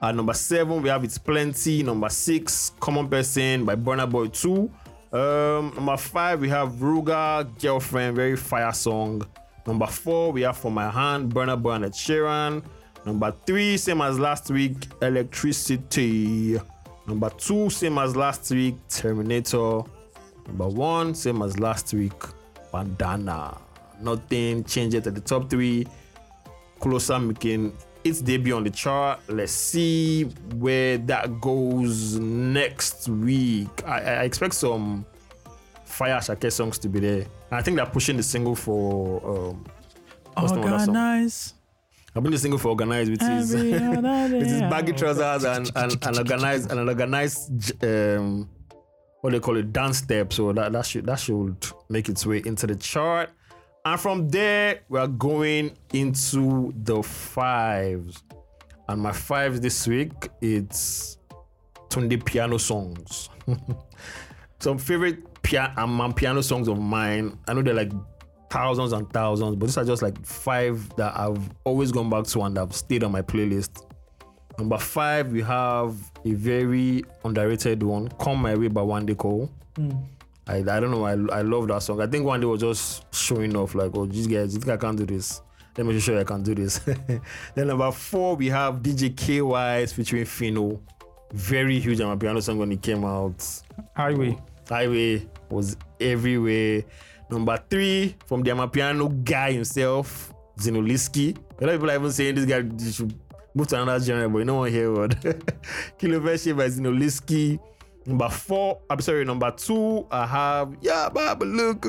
At 0.00 0.14
number 0.14 0.32
7, 0.32 0.80
we 0.80 0.88
have 0.88 1.02
It's 1.02 1.18
Plenty. 1.18 1.82
Number 1.82 2.08
6, 2.08 2.72
Common 2.78 3.08
Person 3.08 3.64
by 3.64 3.74
Burna 3.74 4.08
Boy 4.08 4.28
2. 4.28 4.70
Um, 5.12 5.72
number 5.74 5.96
5, 5.96 6.40
we 6.40 6.48
have 6.48 6.68
Ruga 6.74 7.46
Girlfriend, 7.60 8.14
very 8.14 8.36
fire 8.36 8.72
song. 8.72 9.26
Number 9.66 9.86
4, 9.86 10.32
we 10.32 10.42
have 10.42 10.56
For 10.56 10.70
My 10.70 10.88
Hand, 10.88 11.34
Burna 11.34 11.60
Boy 11.60 11.72
and 11.72 11.84
Ed 11.86 11.92
Sheeran. 11.92 12.62
Number 13.04 13.34
3, 13.44 13.76
same 13.76 14.00
as 14.02 14.18
last 14.20 14.50
week, 14.50 14.86
Electricity. 15.02 16.60
Number 17.06 17.30
2, 17.30 17.70
same 17.70 17.98
as 17.98 18.14
last 18.16 18.50
week, 18.50 18.76
Terminator. 18.88 19.82
Number 20.46 20.68
1, 20.68 21.14
same 21.14 21.42
as 21.42 21.58
last 21.58 21.92
week, 21.94 22.12
Bandana. 22.72 23.58
Nothing 24.00 24.64
changed 24.64 24.96
at 24.96 25.14
the 25.14 25.20
top 25.20 25.50
3. 25.50 25.86
Closer 26.80 27.18
making 27.18 27.76
its 28.04 28.20
debut 28.20 28.56
on 28.56 28.64
the 28.64 28.70
chart. 28.70 29.20
Let's 29.28 29.52
see 29.52 30.24
where 30.56 30.98
that 30.98 31.40
goes 31.40 32.18
next 32.18 33.08
week. 33.08 33.68
I, 33.86 34.00
I 34.00 34.22
expect 34.24 34.54
some 34.54 35.06
fire 35.84 36.20
Shake 36.20 36.50
songs 36.50 36.78
to 36.78 36.88
be 36.88 37.00
there. 37.00 37.26
I 37.50 37.62
think 37.62 37.76
they're 37.76 37.86
pushing 37.86 38.16
the 38.16 38.22
single 38.22 38.56
for 38.56 39.50
um, 39.50 39.64
what's 40.34 40.52
the 40.52 40.60
that 40.60 40.80
song? 40.80 40.88
Organize. 40.88 41.54
I've 42.14 42.22
been 42.22 42.36
single 42.36 42.58
for 42.58 42.68
organized 42.68 43.10
with 43.10 43.22
his 43.22 43.54
Every 43.54 43.74
other 43.74 44.34
with 44.36 44.46
his 44.46 44.60
baggy 44.62 44.92
trousers 44.92 45.44
and 45.44 45.70
and, 45.74 45.96
and 46.02 46.18
organized 46.18 46.70
and 46.70 46.80
an 46.80 46.88
organized 46.88 47.84
um 47.84 48.48
what 49.22 49.30
do 49.30 49.38
they 49.38 49.40
call 49.40 49.56
it 49.56 49.72
dance 49.72 49.98
step. 49.98 50.32
So 50.32 50.52
that 50.52 50.72
that 50.72 50.84
should 50.84 51.06
that 51.06 51.20
should 51.20 51.56
make 51.88 52.08
its 52.08 52.26
way 52.26 52.42
into 52.44 52.66
the 52.66 52.76
chart. 52.76 53.30
And 53.84 53.98
from 53.98 54.28
there, 54.28 54.80
we 54.88 54.98
are 54.98 55.08
going 55.08 55.76
into 55.92 56.72
the 56.76 57.02
fives. 57.02 58.22
And 58.88 59.00
my 59.00 59.12
fives 59.12 59.60
this 59.60 59.86
week, 59.88 60.12
it's 60.40 61.18
Tunde 61.88 62.24
piano 62.24 62.58
songs. 62.58 63.28
Some 64.60 64.78
favorite 64.78 65.42
piano 65.42 65.72
um, 65.76 66.12
piano 66.14 66.42
songs 66.42 66.68
of 66.68 66.78
mine. 66.78 67.38
I 67.48 67.54
know 67.54 67.62
they're 67.62 67.74
like 67.74 67.92
thousands 68.52 68.92
and 68.92 69.10
thousands, 69.10 69.56
but 69.56 69.66
these 69.66 69.78
are 69.78 69.84
just 69.84 70.02
like 70.02 70.24
five 70.26 70.94
that 70.96 71.18
I've 71.18 71.40
always 71.64 71.90
gone 71.90 72.10
back 72.10 72.24
to 72.26 72.42
and 72.42 72.56
have 72.58 72.74
stayed 72.74 73.02
on 73.02 73.10
my 73.10 73.22
playlist. 73.22 73.86
Number 74.58 74.76
five, 74.76 75.32
we 75.32 75.40
have 75.40 75.96
a 76.26 76.32
very 76.32 77.02
underrated 77.24 77.82
one, 77.82 78.08
"Come 78.20 78.42
My 78.42 78.54
Way" 78.54 78.68
by 78.68 78.82
Wande 78.82 79.16
Coal. 79.16 79.50
Hmm. 79.76 79.92
I, 80.46 80.56
I 80.56 80.80
don't 80.80 80.90
know. 80.90 81.04
I, 81.04 81.12
I 81.38 81.42
love 81.42 81.68
that 81.68 81.82
song. 81.82 82.02
I 82.02 82.06
think 82.06 82.26
one 82.26 82.40
day 82.40 82.46
was 82.46 82.60
just 82.60 83.14
showing 83.14 83.56
off, 83.56 83.74
like, 83.74 83.92
oh, 83.94 84.04
these 84.04 84.26
guys, 84.26 84.52
you 84.54 84.60
think 84.60 84.72
I 84.72 84.76
can't 84.76 84.98
do 84.98 85.06
this? 85.06 85.40
Let 85.78 85.86
me 85.86 85.94
just 85.94 86.04
show 86.04 86.12
you 86.12 86.20
I 86.20 86.24
can 86.24 86.42
do 86.42 86.54
this. 86.54 86.78
then 87.54 87.68
number 87.68 87.90
four, 87.92 88.36
we 88.36 88.48
have 88.48 88.82
DJ 88.82 89.14
Kaywise 89.14 89.94
featuring 89.94 90.24
Phyno. 90.24 90.78
Very 91.32 91.78
huge 91.78 92.00
Amapiano 92.00 92.42
song 92.42 92.58
when 92.58 92.72
it 92.72 92.82
came 92.82 93.04
out. 93.04 93.42
Highway. 93.96 94.36
Highway 94.68 95.26
was 95.48 95.76
everywhere. 95.98 96.82
Number 97.32 97.58
three, 97.70 98.14
from 98.26 98.42
the 98.42 98.50
Amapiano 98.50 99.24
guy 99.24 99.52
himself, 99.52 100.34
Zinoleesky. 100.58 101.34
A 101.58 101.64
lot 101.64 101.74
of 101.74 101.80
people 101.80 101.90
are 101.90 101.94
even 101.94 102.12
saying 102.12 102.34
this 102.34 102.44
guy 102.44 102.60
should 102.90 103.18
move 103.54 103.68
to 103.68 103.80
another 103.80 104.04
genre, 104.04 104.28
but 104.28 104.38
you 104.40 104.44
know 104.44 104.56
what 104.56 104.70
here 104.70 104.92
word. 104.92 105.12
Kilofeshe 105.98 106.54
by 106.54 106.66
Zinoleesky. 106.66 107.58
Number 108.04 108.28
four, 108.28 108.80
I'm 108.90 109.00
sorry, 109.00 109.24
number 109.24 109.50
two, 109.52 110.06
I 110.10 110.26
have 110.26 110.76
Yeah 110.82 111.08
Baba 111.08 111.46
Look. 111.46 111.86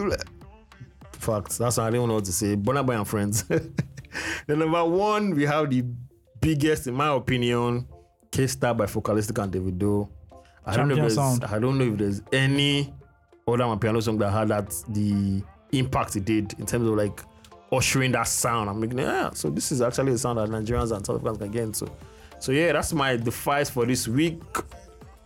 Facts. 1.11 1.57
That's 1.57 1.75
what 1.75 1.87
I 1.87 1.89
didn't 1.89 2.07
know 2.07 2.15
what 2.15 2.25
to 2.25 2.31
say. 2.31 2.55
Burna 2.55 2.85
Boy 2.85 2.95
and 2.95 3.07
Friends. 3.07 3.43
then 4.47 4.59
number 4.59 4.85
one, 4.85 5.35
we 5.35 5.43
have 5.43 5.69
the 5.69 5.83
biggest, 6.39 6.87
in 6.87 6.93
my 6.93 7.13
opinion, 7.13 7.85
Ke 8.31 8.47
Star 8.47 8.73
by 8.73 8.85
Focalistic 8.85 9.37
and 9.39 9.51
Davido. 9.51 10.07
I 10.65 10.77
don't 10.77 10.87
know 10.87 10.93
if 10.95 11.01
there's 11.01 11.15
sound. 11.15 11.43
I 11.43 11.59
don't 11.59 11.77
know 11.77 11.85
if 11.85 11.97
there's 11.97 12.21
any 12.31 12.93
other 13.47 13.63
Amapiano 13.63 14.01
song 14.01 14.17
that 14.19 14.31
had 14.31 14.49
that 14.49 14.73
the 14.89 15.43
impact 15.71 16.15
it 16.15 16.25
did 16.25 16.53
in 16.59 16.65
terms 16.65 16.87
of 16.87 16.95
like 16.95 17.21
ushering 17.71 18.11
that 18.11 18.27
sound. 18.27 18.69
I'm 18.69 18.79
like, 18.79 18.93
yeah, 18.93 19.31
so 19.31 19.49
this 19.49 19.71
is 19.71 19.81
actually 19.81 20.13
a 20.13 20.17
sound 20.17 20.39
that 20.39 20.49
Nigerians 20.49 20.95
and 20.95 21.05
South 21.05 21.17
Africans 21.17 21.37
can 21.39 21.51
get 21.51 21.63
into. 21.63 21.89
So 22.39 22.51
yeah, 22.51 22.73
that's 22.73 22.93
my 22.93 23.15
device 23.17 23.69
for 23.69 23.85
this 23.85 24.07
week. 24.07 24.41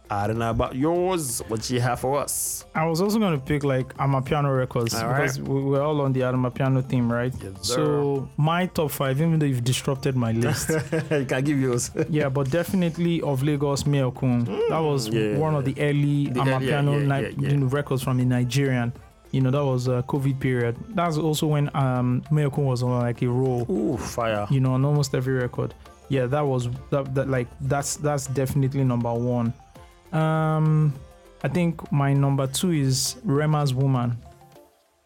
I 0.10 0.28
don't 0.28 0.38
know 0.39 0.50
about 0.50 0.76
yours. 0.76 1.41
What 1.50 1.70
you 1.70 1.82
have 1.82 2.00
for 2.00 2.17
us? 2.20 2.65
I 2.74 2.86
was 2.86 3.02
also 3.02 3.20
going 3.20 3.38
to 3.38 3.43
pick 3.46 3.63
like 3.63 3.93
Amapiano 3.98 4.56
records 4.58 4.93
All 4.96 5.08
because 5.10 5.39
we- 5.41 5.63
we're 5.63 5.82
all 5.82 6.00
on 6.02 6.13
the 6.13 6.22
Amapiano 6.22 6.88
theme, 6.88 7.12
right? 7.12 7.34
Yes, 7.43 7.52
so 7.67 8.30
my 8.38 8.67
top 8.67 8.91
five, 8.91 9.20
even 9.20 9.38
though 9.39 9.46
you've 9.46 9.63
disrupted 9.63 10.15
my 10.15 10.32
list, 10.32 10.70
you 11.12 11.26
can 11.26 11.43
give 11.43 11.60
yours. 11.60 11.91
yeah, 12.10 12.30
but 12.30 12.50
definitely 12.50 13.22
of 13.22 13.43
Lagos 13.43 13.84
Mayorkun. 13.84 14.46
that 14.70 14.80
was 14.80 15.10
yeah, 15.10 15.38
one 15.38 15.56
of 15.56 15.65
the 15.65 15.76
early 15.80 16.28
The 16.28 16.39
yeah, 16.39 16.46
Amapiano 16.46 16.93
yeah, 16.93 17.17
Ni- 17.17 17.24
yeah, 17.24 17.34
yeah. 17.39 17.50
you 17.50 17.58
know, 17.58 17.65
records 17.67 18.02
from 18.04 18.17
the 18.17 18.26
Nigerian. 18.26 18.93
You 19.32 19.41
know, 19.41 19.52
that 19.52 19.65
was 19.65 19.89
a 19.89 20.04
COVID 20.08 20.39
period. 20.39 20.78
That's 20.96 21.17
also 21.17 21.48
when 21.48 21.70
um 21.76 22.24
Mayorkun 22.32 22.63
was 22.63 22.82
on 22.82 22.91
like 23.02 23.22
a 23.22 23.28
roll. 23.28 23.70
Ooh, 23.70 23.98
fire. 23.98 24.48
you 24.50 24.62
know, 24.62 24.72
on 24.74 24.86
almost 24.86 25.13
every 25.13 25.34
record. 25.34 25.74
Yeah, 26.10 26.28
that 26.28 26.39
was 26.46 26.70
that, 26.91 27.13
that 27.15 27.28
like 27.28 27.48
that's 27.60 27.98
that's 27.98 28.28
definitely 28.28 28.86
number 28.86 29.13
one. 29.13 29.54
Um 30.12 30.93
I 31.43 31.48
think 31.48 31.91
my 31.91 32.13
number 32.13 32.48
two 32.48 32.72
is 32.72 33.17
Rema's 33.24 33.74
Woman. 33.74 34.17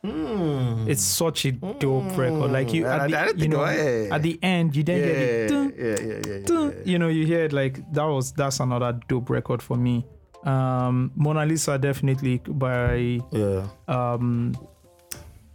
Mm. 0.04 0.88
It's 0.90 1.04
such 1.04 1.46
a 1.46 1.52
dope 1.52 2.18
record. 2.18 2.52
Like 2.52 2.74
you, 2.74 2.86
at 2.88 3.10
the, 3.10 3.18
didn't 3.34 3.40
you 3.40 3.48
know, 3.50 3.64
at 3.66 4.22
the 4.24 4.40
end, 4.42 4.76
you 4.76 4.84
then 4.84 5.00
yeah, 5.00 5.06
get 5.06 5.18
it. 5.18 5.52
yeah, 5.52 5.86
yeah, 5.86 5.96
yeah, 6.08 6.22
yeah, 6.26 6.66
yeah. 6.66 6.72
You 6.86 6.98
know, 6.98 7.08
you 7.08 7.26
hear 7.28 7.44
it 7.44 7.54
like 7.54 7.76
that 7.94 8.06
was 8.06 8.32
that's 8.32 8.60
another 8.60 9.00
dope 9.08 9.30
record 9.30 9.62
for 9.62 9.78
me. 9.78 10.06
Um, 10.44 11.12
Mona 11.16 11.46
Lisa 11.46 11.78
definitely 11.78 12.40
by 12.48 13.20
Yeah. 13.32 13.68
um, 13.88 14.56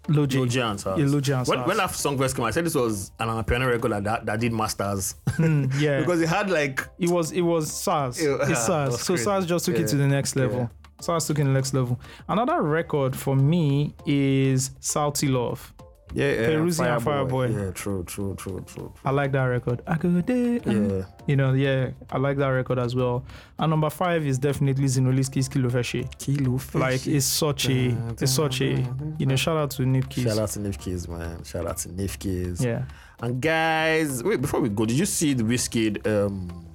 Lil 0.09 0.27
Jon 0.27 0.77
Sarz. 0.79 0.99
Yeah, 0.99 1.05
When, 1.05 1.59
Sarz. 1.59 1.67
when 1.67 1.77
that 1.77 1.91
song 1.95 2.17
first 2.19 2.37
came, 2.37 2.45
out, 2.45 2.49
I 2.49 2.51
said 2.53 2.65
this 2.67 2.75
was 2.75 3.11
an 3.19 3.45
piano 3.45 3.67
record 3.69 3.93
that, 3.93 4.05
that, 4.05 4.27
that 4.27 4.41
did 4.41 4.53
masters 4.53 5.15
Mm, 5.37 5.73
yeah, 5.81 6.01
because 6.01 6.21
it 6.21 6.29
had 6.29 6.49
like 6.51 6.87
it 6.99 7.11
was 7.11 7.33
it 7.33 7.43
was 7.43 7.71
Sarz. 7.71 8.21
Ew, 8.23 8.35
It's 8.43 8.61
Sarz. 8.69 8.93
So 8.99 9.15
crazy. 9.15 9.25
Sarz 9.29 9.47
just 9.47 9.65
took 9.67 9.75
Yeah, 9.77 9.83
it 9.83 9.89
to 9.89 9.97
the 9.97 10.07
next 10.07 10.37
level. 10.37 10.71
Sarz 11.03 11.27
took 11.27 11.39
it 11.39 11.43
to 11.43 11.49
the 11.49 11.55
next 11.55 11.75
level. 11.75 12.01
Another 12.29 12.63
record 12.63 13.15
for 13.15 13.37
me 13.37 13.95
is 14.07 14.71
Salty 14.81 15.29
Love. 15.29 15.73
Yeah, 16.17 16.33
yeah 16.33 16.49
Peruzzi 16.49 16.97
and 16.97 17.05
Fireboy. 17.05 17.29
Fireboy. 17.29 17.67
Yeah, 17.67 17.71
true, 17.73 18.03
true, 18.05 18.35
true, 18.37 18.65
true. 18.67 18.91
I 19.05 19.11
like 19.11 19.33
that 19.33 19.45
record. 19.45 19.83
I 19.87 19.99
go 19.99 20.09
there. 20.09 20.61
Yeah, 20.65 21.05
You 21.27 21.37
know, 21.37 21.53
yeah, 21.53 21.91
I 22.11 22.17
like 22.17 22.39
that 22.39 22.49
record 22.49 22.79
as 22.79 22.95
well. 22.97 23.23
And 23.59 23.69
number 23.69 23.91
five 23.91 24.27
is 24.27 24.39
definitely 24.39 24.87
Zinoleesky's 24.87 25.47
Kilo 25.47 25.69
Veshe. 25.69 26.09
Kilo 26.19 26.59
Like 26.73 27.07
it's 27.07 27.27
such 27.27 27.69
a, 27.69 27.95
it's 28.19 28.33
such 28.33 28.63
a, 28.63 28.83
you 29.19 29.27
know, 29.27 29.37
shout 29.37 29.59
out 29.59 29.71
to 29.73 29.83
Niphkeys. 29.83 30.25
Shout 30.25 30.39
out 30.39 30.49
to 30.51 30.61
Niphkeys, 30.61 31.07
man. 31.07 31.45
Shout 31.45 31.67
out 31.67 31.77
to 31.79 31.91
Niphkeys. 31.91 32.65
Yeah. 32.65 32.85
And 33.21 33.41
guys, 33.41 34.25
wait, 34.25 34.41
before 34.41 34.61
we 34.61 34.71
go, 34.71 34.87
did 34.87 34.99
you 34.99 35.07
see 35.07 35.35
the 35.35 35.43
Wizkid 35.43 36.07
um 36.07 36.67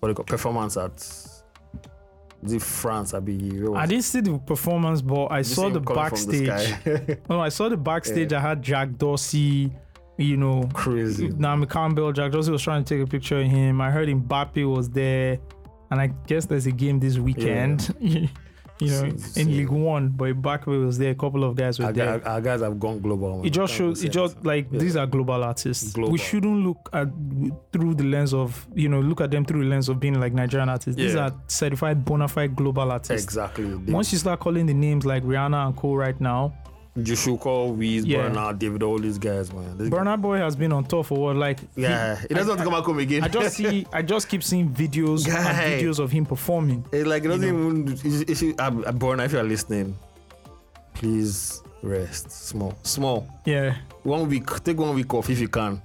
what 0.00 0.08
do 0.08 0.10
you 0.10 0.14
call 0.16 0.24
performance 0.24 0.76
at 0.76 0.98
the 2.42 2.58
France? 2.58 3.14
I 3.14 3.20
be 3.20 3.34
I 3.74 3.86
didn't 3.86 4.04
see 4.04 4.20
the 4.20 4.38
performance, 4.38 5.00
but 5.02 5.26
I 5.26 5.42
saw 5.42 5.68
the 5.70 5.78
him 5.78 5.84
coming 5.84 6.10
from 6.16 6.30
the 6.30 6.46
backstage. 6.46 7.06
sky? 7.06 7.18
No, 7.30 7.40
I 7.40 7.48
saw 7.48 7.68
the 7.68 7.76
backstage. 7.76 8.32
I 8.32 8.40
had 8.40 8.62
Jack 8.62 8.96
Dorsey, 8.98 9.72
you 10.18 10.36
know, 10.36 10.68
Crazy. 10.72 11.28
Naomi 11.28 11.66
Campbell. 11.66 12.12
Jack 12.12 12.32
Dorsey 12.32 12.50
was 12.50 12.62
trying 12.62 12.84
to 12.84 12.94
take 12.94 13.06
a 13.06 13.08
picture 13.10 13.40
of 13.40 13.46
him. 13.46 13.80
I 13.80 13.90
heard 13.90 14.08
Mbappe 14.08 14.70
was 14.70 14.90
there, 14.90 15.38
and 15.90 16.00
I 16.00 16.08
guess 16.26 16.46
there's 16.46 16.66
a 16.66 16.72
game 16.72 16.98
this 17.00 17.18
weekend. 17.18 17.94
you 18.84 18.90
know, 18.90 19.16
See- 19.16 19.40
in. 19.40 19.48
League 19.56 19.68
One, 19.70 20.08
but 20.10 20.34
Mbappe 20.42 20.66
was 20.86 20.98
there. 20.98 21.10
A 21.10 21.14
couple 21.14 21.44
of 21.44 21.56
guys 21.56 21.78
were 21.78 21.86
Our, 21.86 21.92
there. 21.92 22.18
guy- 22.18 22.30
our 22.34 22.40
guys 22.40 22.60
have 22.60 22.78
gone 22.78 23.00
global. 23.00 23.42
it 23.44 23.50
just 23.50 23.72
shows. 23.74 24.02
It 24.04 24.10
just 24.10 24.44
like 24.44 24.66
Yeah. 24.70 24.78
these 24.80 24.96
are 24.96 25.06
global 25.06 25.42
artists. 25.44 25.92
Global. 25.92 26.12
We 26.12 26.18
shouldn't 26.18 26.64
look 26.64 26.88
at 26.92 27.08
through 27.72 27.94
the 27.94 28.04
lens 28.04 28.34
of 28.34 28.66
you 28.74 28.88
know 28.88 29.00
look 29.00 29.20
at 29.20 29.30
them 29.30 29.44
through 29.44 29.64
the 29.64 29.70
lens 29.70 29.88
of 29.88 29.98
being 30.00 30.18
like 30.20 30.32
Nigerian 30.32 30.68
artists. 30.68 30.96
These 30.96 31.14
are 31.16 31.32
certified 31.48 32.04
bona 32.04 32.28
fide 32.28 32.54
global 32.56 32.90
artists. 32.92 33.24
exactly. 33.24 33.74
Once 33.88 34.12
you 34.12 34.18
start 34.18 34.40
calling 34.40 34.66
the 34.66 34.74
names 34.74 35.04
like 35.06 35.22
Rihanna 35.24 35.66
and 35.66 35.76
Co 35.76 35.94
right 35.94 36.20
now, 36.20 36.52
Jushuko, 36.98 37.74
Wiz, 37.74 38.04
Yeah. 38.04 38.28
Burna, 38.28 38.58
David, 38.58 38.82
all 38.82 38.98
these 38.98 39.16
guys, 39.16 39.50
man. 39.52 39.78
This 39.78 39.88
Burna 39.88 40.20
Boy 40.20 40.36
has 40.38 40.54
been 40.54 40.72
on 40.72 40.84
tour 40.84 41.02
for 41.02 41.16
what 41.18 41.36
like 41.36 41.58
Yeah, 41.74 42.20
he 42.28 42.34
doesn't 42.34 42.48
want 42.48 42.58
to 42.60 42.64
come 42.64 42.74
back 42.74 42.84
home 42.84 42.98
again. 42.98 43.24
I 43.24 43.28
just 43.28 43.56
see, 43.58 43.86
I 43.92 44.02
just 44.02 44.28
keep 44.28 44.42
seeing 44.42 44.68
videos 44.68 45.26
Guy. 45.26 45.38
and 45.52 45.82
videos 45.82 45.98
of 45.98 46.10
him 46.12 46.26
performing. 46.26 46.84
It's 46.92 47.06
like 47.06 47.24
it 47.24 47.28
doesn't 47.28 47.48
you 47.48 47.68
even. 47.68 47.92
If, 47.92 48.28
if 48.28 48.42
you, 48.42 48.54
uh, 48.58 48.62
uh, 48.64 48.92
Burna, 48.92 49.24
if 49.24 49.32
you 49.32 49.38
are 49.38 49.42
listening, 49.44 49.96
please 50.94 51.62
rest. 51.82 52.30
Small, 52.30 52.74
small. 52.82 53.26
Yeah, 53.46 53.76
One 54.02 54.28
week, 54.28 54.46
take 54.62 54.78
one 54.78 54.94
week 54.94 55.12
off 55.14 55.30
if 55.30 55.40
you 55.40 55.48
can. 55.48 55.80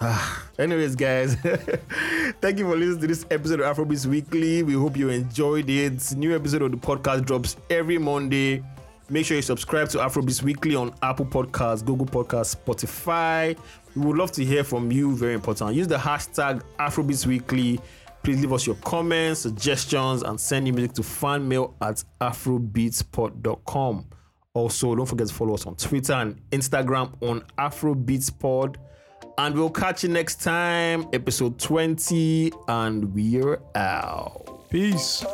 Ah, 0.00 0.42
Anyways, 0.58 0.96
guys, 0.96 1.34
thank 2.40 2.58
you 2.58 2.64
for 2.68 2.76
listening 2.76 3.00
to 3.02 3.06
this 3.06 3.24
episode 3.30 3.60
of 3.60 3.76
Afrobeats 3.76 4.06
Weekly. 4.06 4.62
We 4.62 4.72
hope 4.72 4.96
you 4.96 5.08
enjoyed 5.10 5.68
it. 5.70 6.14
New 6.16 6.34
episode 6.34 6.62
of 6.62 6.70
the 6.72 6.76
podcast 6.78 7.26
drops 7.26 7.56
every 7.70 7.98
Monday. 7.98 8.62
Make 9.10 9.26
sure 9.26 9.36
you 9.36 9.42
subscribe 9.42 9.88
to 9.90 9.98
Afrobeats 9.98 10.42
Weekly 10.42 10.74
on 10.76 10.94
Apple 11.02 11.26
Podcasts, 11.26 11.84
Google 11.84 12.06
Podcasts, 12.06 12.56
Spotify. 12.56 13.56
We 13.94 14.06
would 14.06 14.16
love 14.16 14.32
to 14.32 14.44
hear 14.44 14.64
from 14.64 14.90
you. 14.90 15.14
Very 15.14 15.34
important. 15.34 15.74
Use 15.74 15.86
the 15.86 15.96
hashtag 15.98 16.62
Afrobeats 16.78 17.26
Weekly. 17.26 17.80
Please 18.22 18.40
leave 18.40 18.52
us 18.54 18.66
your 18.66 18.76
comments, 18.76 19.40
suggestions, 19.40 20.22
and 20.22 20.40
send 20.40 20.66
your 20.66 20.74
music 20.74 20.94
to 20.94 21.02
fanmail 21.02 21.74
at 21.82 22.02
afrobeatspod.com. 22.20 24.06
Also, 24.54 24.94
don't 24.94 25.06
forget 25.06 25.26
to 25.26 25.34
follow 25.34 25.54
us 25.54 25.66
on 25.66 25.74
Twitter 25.76 26.14
and 26.14 26.40
Instagram 26.50 27.12
on 27.22 27.42
AfroBeatsPod. 27.58 28.76
And 29.36 29.54
we'll 29.54 29.68
catch 29.68 30.04
you 30.04 30.08
next 30.08 30.42
time, 30.42 31.06
episode 31.12 31.58
20, 31.58 32.52
and 32.68 33.12
we're 33.12 33.60
out. 33.74 34.64
peace. 34.70 35.24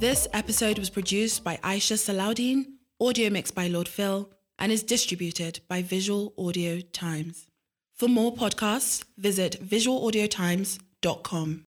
This 0.00 0.26
episode 0.32 0.78
was 0.78 0.90
produced 0.90 1.44
by 1.44 1.56
Aisha 1.62 1.96
Salaudin, 1.96 2.66
audio 3.00 3.30
mixed 3.30 3.54
by 3.54 3.68
Lord 3.68 3.88
Phil, 3.88 4.28
and 4.58 4.70
is 4.70 4.82
distributed 4.82 5.60
by 5.68 5.82
Visual 5.82 6.34
Audio 6.36 6.80
Times. 6.92 7.46
For 7.94 8.08
more 8.08 8.34
podcasts, 8.34 9.04
visit 9.16 9.56
visualaudiotimes.com. 9.64 11.62